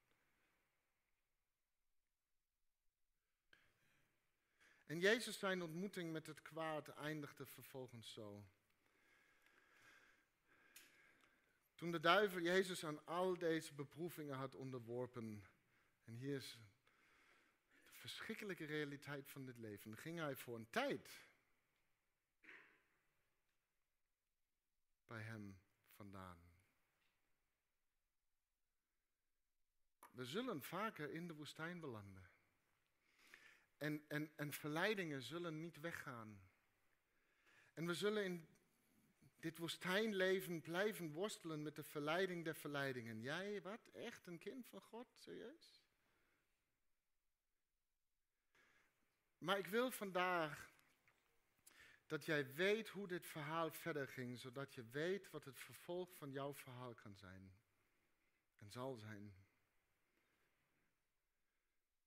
En 4.86 4.99
Jezus 4.99 5.39
zijn 5.39 5.62
ontmoeting 5.62 6.12
met 6.12 6.28
het 6.28 6.41
kwaad 6.41 6.88
eindigde 6.88 7.45
vervolgens 7.45 8.13
zo. 8.13 8.43
Toen 11.76 11.91
de 11.91 11.99
duivel 11.99 12.41
Jezus 12.41 12.86
aan 12.86 13.06
al 13.06 13.38
deze 13.38 13.73
beproevingen 13.73 14.36
had 14.36 14.56
onderworpen, 14.56 15.43
en 16.04 16.16
hier 16.16 16.36
is 16.36 16.58
de 17.86 17.92
verschrikkelijke 17.92 18.66
realiteit 18.66 19.30
van 19.30 19.46
dit 19.46 19.58
leven, 19.58 19.98
ging 19.98 20.20
hij 20.20 20.36
voor 20.36 20.56
een 20.56 20.70
tijd 20.70 21.28
bij 25.08 25.22
hem 25.22 25.60
vandaan. 25.89 26.38
We 30.12 30.26
zullen 30.26 30.62
vaker 30.62 31.12
in 31.12 31.28
de 31.28 31.34
woestijn 31.34 31.80
belanden. 31.80 32.30
En, 33.78 34.06
en, 34.08 34.32
en 34.36 34.54
verleidingen 34.54 35.22
zullen 35.22 35.60
niet 35.60 35.80
weggaan. 35.80 36.42
En 37.74 37.86
we 37.86 37.94
zullen 37.94 38.24
in 38.24 38.48
dit 39.39 39.58
woestijnleven 39.58 40.62
blijven 40.62 41.12
worstelen 41.12 41.62
met 41.62 41.76
de 41.76 41.84
verleiding 41.84 42.44
der 42.44 42.56
verleidingen. 42.56 43.22
Jij, 43.22 43.62
wat? 43.62 43.88
Echt 43.88 44.28
een 44.28 44.38
kind 44.38 44.68
van 44.68 44.82
God? 44.82 45.08
Serieus? 45.13 45.83
Maar 49.43 49.58
ik 49.58 49.67
wil 49.67 49.91
vandaag 49.91 50.71
dat 52.06 52.25
jij 52.25 52.53
weet 52.53 52.89
hoe 52.89 53.08
dit 53.08 53.25
verhaal 53.25 53.71
verder 53.71 54.08
ging, 54.08 54.39
zodat 54.39 54.73
je 54.73 54.89
weet 54.89 55.29
wat 55.29 55.45
het 55.45 55.60
vervolg 55.60 56.15
van 56.15 56.32
jouw 56.32 56.53
verhaal 56.53 56.93
kan 56.93 57.15
zijn 57.15 57.56
en 58.58 58.69
zal 58.71 58.95
zijn. 58.95 59.34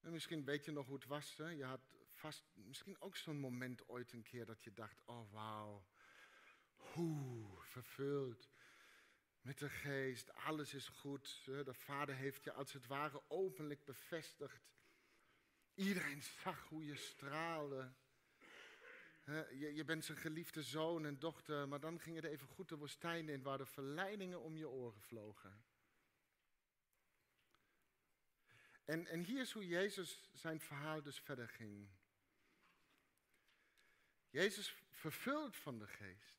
En 0.00 0.12
misschien 0.12 0.44
weet 0.44 0.64
je 0.64 0.70
nog 0.70 0.86
hoe 0.86 0.94
het 0.94 1.06
was. 1.06 1.36
Hè? 1.36 1.48
Je 1.48 1.64
had 1.64 1.80
vast 2.08 2.44
misschien 2.54 3.00
ook 3.00 3.16
zo'n 3.16 3.40
moment 3.40 3.88
ooit 3.88 4.12
een 4.12 4.22
keer 4.22 4.46
dat 4.46 4.62
je 4.62 4.72
dacht, 4.72 5.02
oh 5.04 5.32
wauw, 5.32 5.86
hoe 6.74 7.62
vervuld 7.62 8.48
met 9.40 9.58
de 9.58 9.70
geest, 9.70 10.32
alles 10.34 10.74
is 10.74 10.88
goed. 10.88 11.44
De 11.44 11.74
vader 11.74 12.14
heeft 12.14 12.44
je 12.44 12.52
als 12.52 12.72
het 12.72 12.86
ware 12.86 13.22
openlijk 13.28 13.84
bevestigd. 13.84 14.75
Iedereen 15.76 16.22
zag 16.22 16.68
hoe 16.68 16.84
je 16.84 16.96
straalde. 16.96 17.92
Je, 19.58 19.82
bent 19.86 20.04
zijn 20.04 20.18
geliefde 20.18 20.62
zoon 20.62 21.06
en 21.06 21.18
dochter, 21.18 21.68
maar 21.68 21.80
dan 21.80 22.00
ging 22.00 22.16
het 22.16 22.24
even 22.24 22.46
goed 22.46 22.68
de 22.68 22.76
woestijn 22.76 23.28
in 23.28 23.42
waar 23.42 23.58
de 23.58 23.66
verleidingen 23.66 24.40
om 24.40 24.56
je 24.56 24.68
oren 24.68 25.00
vlogen. 25.00 25.64
En, 28.84 29.06
en 29.06 29.20
hier 29.20 29.40
is 29.40 29.52
hoe 29.52 29.66
Jezus 29.66 30.30
zijn 30.32 30.60
verhaal 30.60 31.02
dus 31.02 31.20
verder 31.20 31.48
ging. 31.48 31.88
Jezus 34.30 34.74
vervuld 34.90 35.56
van 35.56 35.78
de 35.78 35.86
geest 35.86 36.36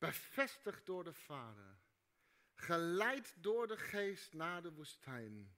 bevestigd 0.00 0.86
door 0.86 1.04
de 1.04 1.12
Vader, 1.12 1.78
geleid 2.54 3.34
door 3.36 3.66
de 3.66 3.76
geest 3.76 4.32
naar 4.32 4.62
de 4.62 4.72
woestijn, 4.72 5.56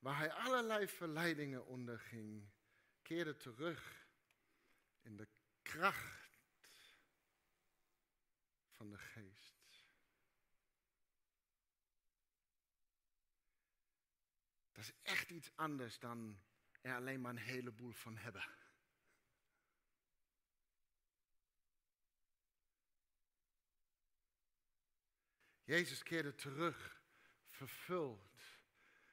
waar 0.00 0.16
hij 0.16 0.32
allerlei 0.32 0.88
verleidingen 0.88 1.66
onderging, 1.66 2.50
keerde 3.02 3.36
terug 3.36 4.06
in 5.00 5.16
de 5.16 5.28
kracht 5.62 6.94
van 8.70 8.90
de 8.90 8.98
geest. 8.98 9.58
Dat 14.72 14.84
is 14.84 14.92
echt 15.02 15.30
iets 15.30 15.50
anders 15.54 15.98
dan 15.98 16.40
er 16.80 16.94
alleen 16.94 17.20
maar 17.20 17.30
een 17.30 17.36
heleboel 17.36 17.92
van 17.92 18.16
hebben. 18.16 18.44
Jezus 25.64 26.02
keerde 26.02 26.34
terug, 26.34 27.02
vervuld 27.48 28.42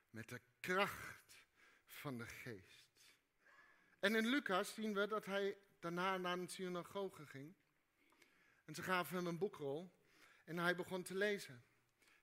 met 0.09 0.29
de 0.29 0.41
kracht 0.59 1.43
van 1.85 2.17
de 2.17 2.25
geest. 2.25 2.85
En 3.99 4.15
in 4.15 4.27
Lucas 4.27 4.73
zien 4.73 4.93
we 4.93 5.07
dat 5.07 5.25
hij 5.25 5.57
daarna 5.79 6.17
naar 6.17 6.37
een 6.37 6.47
synagoge 6.47 7.25
ging. 7.25 7.55
En 8.65 8.75
ze 8.75 8.81
gaven 8.81 9.15
hem 9.15 9.27
een 9.27 9.37
boekrol 9.37 9.91
en 10.43 10.57
hij 10.57 10.75
begon 10.75 11.03
te 11.03 11.15
lezen. 11.15 11.65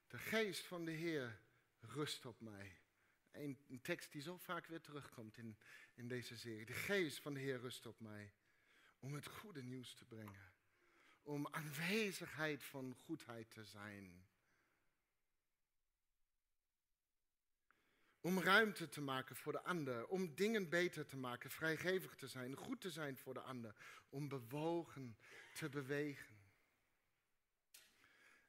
De 0.07 0.17
geest 0.17 0.65
van 0.65 0.85
de 0.85 0.91
Heer 0.91 1.39
rust 1.79 2.25
op 2.25 2.39
mij. 2.39 2.79
Een, 3.31 3.79
tekst 3.81 4.11
die 4.11 4.21
zo 4.21 4.37
vaak 4.37 4.67
weer 4.67 4.81
terugkomt 4.81 5.37
in, 5.37 5.57
in 5.93 6.07
deze 6.07 6.37
serie. 6.37 6.65
De 6.65 6.73
geest 6.73 7.19
van 7.19 7.33
de 7.33 7.39
Heer 7.39 7.59
rust 7.59 7.85
op 7.85 7.99
mij. 7.99 8.33
Om 8.99 9.13
het 9.13 9.27
goede 9.27 9.63
nieuws 9.63 9.93
te 9.93 10.05
brengen 10.05 10.53
om 11.25 11.47
aanwezigheid 11.51 12.63
van 12.63 12.95
goedheid 13.05 13.51
te 13.51 13.63
zijn. 13.63 14.27
Om 18.25 18.39
ruimte 18.39 18.89
te 18.89 19.01
maken 19.01 19.35
voor 19.35 19.51
de 19.51 19.63
ander, 19.63 20.07
om 20.07 20.35
dingen 20.35 20.69
beter 20.69 21.05
te 21.05 21.17
maken, 21.17 21.51
vrijgevig 21.51 22.15
te 22.15 22.27
zijn, 22.27 22.55
goed 22.55 22.81
te 22.81 22.89
zijn 22.89 23.17
voor 23.17 23.33
de 23.33 23.39
ander, 23.39 23.75
om 24.09 24.27
bewogen 24.27 25.17
te 25.53 25.69
bewegen. 25.69 26.37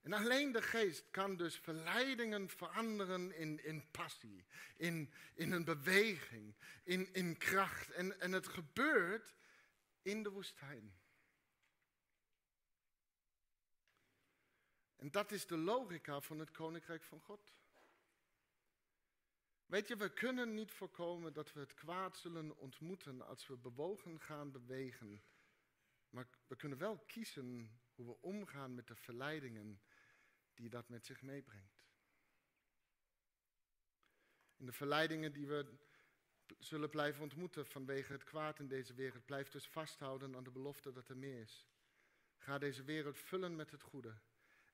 En 0.01 0.13
alleen 0.13 0.53
de 0.53 0.63
geest 0.63 1.11
kan 1.11 1.37
dus 1.37 1.59
verleidingen 1.59 2.49
veranderen 2.49 3.37
in, 3.37 3.65
in 3.65 3.91
passie, 3.91 4.47
in, 4.77 5.13
in 5.35 5.53
een 5.53 5.65
beweging, 5.65 6.55
in, 6.83 7.13
in 7.13 7.37
kracht. 7.37 7.91
En, 7.91 8.21
en 8.21 8.33
het 8.33 8.49
gebeurt 8.49 9.35
in 10.03 10.23
de 10.23 10.31
woestijn. 10.31 10.99
En 14.97 15.11
dat 15.11 15.33
is 15.33 15.47
de 15.47 15.57
logica 15.57 16.21
van 16.21 16.39
het 16.39 16.51
koninkrijk 16.51 17.03
van 17.03 17.21
God. 17.21 17.55
Weet 19.67 19.89
je, 19.89 19.97
we 19.97 20.13
kunnen 20.13 20.55
niet 20.55 20.73
voorkomen 20.73 21.33
dat 21.33 21.53
we 21.53 21.61
het 21.61 21.75
kwaad 21.75 22.17
zullen 22.17 22.57
ontmoeten 22.57 23.27
als 23.27 23.47
we 23.47 23.57
bewogen 23.57 24.21
gaan 24.21 24.53
bewegen. 24.53 25.23
Maar 26.11 26.29
we 26.47 26.57
kunnen 26.57 26.79
wel 26.79 26.99
kiezen 26.99 27.81
hoe 27.95 28.07
we 28.07 28.21
omgaan 28.21 28.75
met 28.75 28.87
de 28.87 28.97
verleidingen 28.97 29.81
die 30.55 30.69
dat 30.69 30.89
met 30.89 31.07
zich 31.07 31.23
meebrengt. 31.23 31.85
In 34.57 34.67
de 34.67 34.73
verleidingen 34.73 35.33
die 35.33 35.47
we 35.47 35.79
zullen 36.59 36.91
blijven 36.91 37.23
ontmoeten 37.23 37.67
vanwege 37.67 38.13
het 38.13 38.25
kwaad 38.25 38.59
in 38.59 38.69
deze 38.69 38.95
wereld. 38.95 39.25
Blijf 39.25 39.51
dus 39.51 39.69
vasthouden 39.69 40.37
aan 40.37 40.45
de 40.45 40.51
belofte 40.51 40.93
dat 40.93 41.09
er 41.09 41.17
meer 41.17 41.41
is. 41.41 41.69
Ga 42.37 42.59
deze 42.59 42.83
wereld 42.83 43.19
vullen 43.19 43.57
met 43.57 43.71
het 43.71 43.83
goede. 43.83 44.19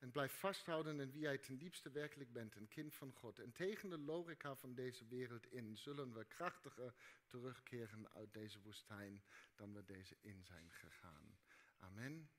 En 0.03 0.11
blijf 0.11 0.33
vasthouden 0.33 1.01
in 1.01 1.11
wie 1.11 1.21
jij 1.21 1.39
ten 1.39 1.59
diepste 1.59 1.91
werkelijk 1.91 2.33
bent, 2.33 2.57
een 2.57 2.69
kind 2.69 2.95
van 2.95 3.13
God. 3.13 3.39
En 3.39 3.53
tegen 3.53 3.89
de 3.89 3.99
logica 3.99 4.55
van 4.55 4.75
deze 4.75 5.07
wereld 5.07 5.53
in 5.53 5.77
zullen 5.77 6.13
we 6.13 6.25
krachtiger 6.25 6.95
terugkeren 7.27 8.09
uit 8.15 8.33
deze 8.33 8.61
woestijn 8.61 9.23
dan 9.57 9.73
we 9.73 9.85
deze 9.85 10.17
in 10.21 10.45
zijn 10.45 10.71
gegaan. 10.71 11.39
Amen. 11.79 12.31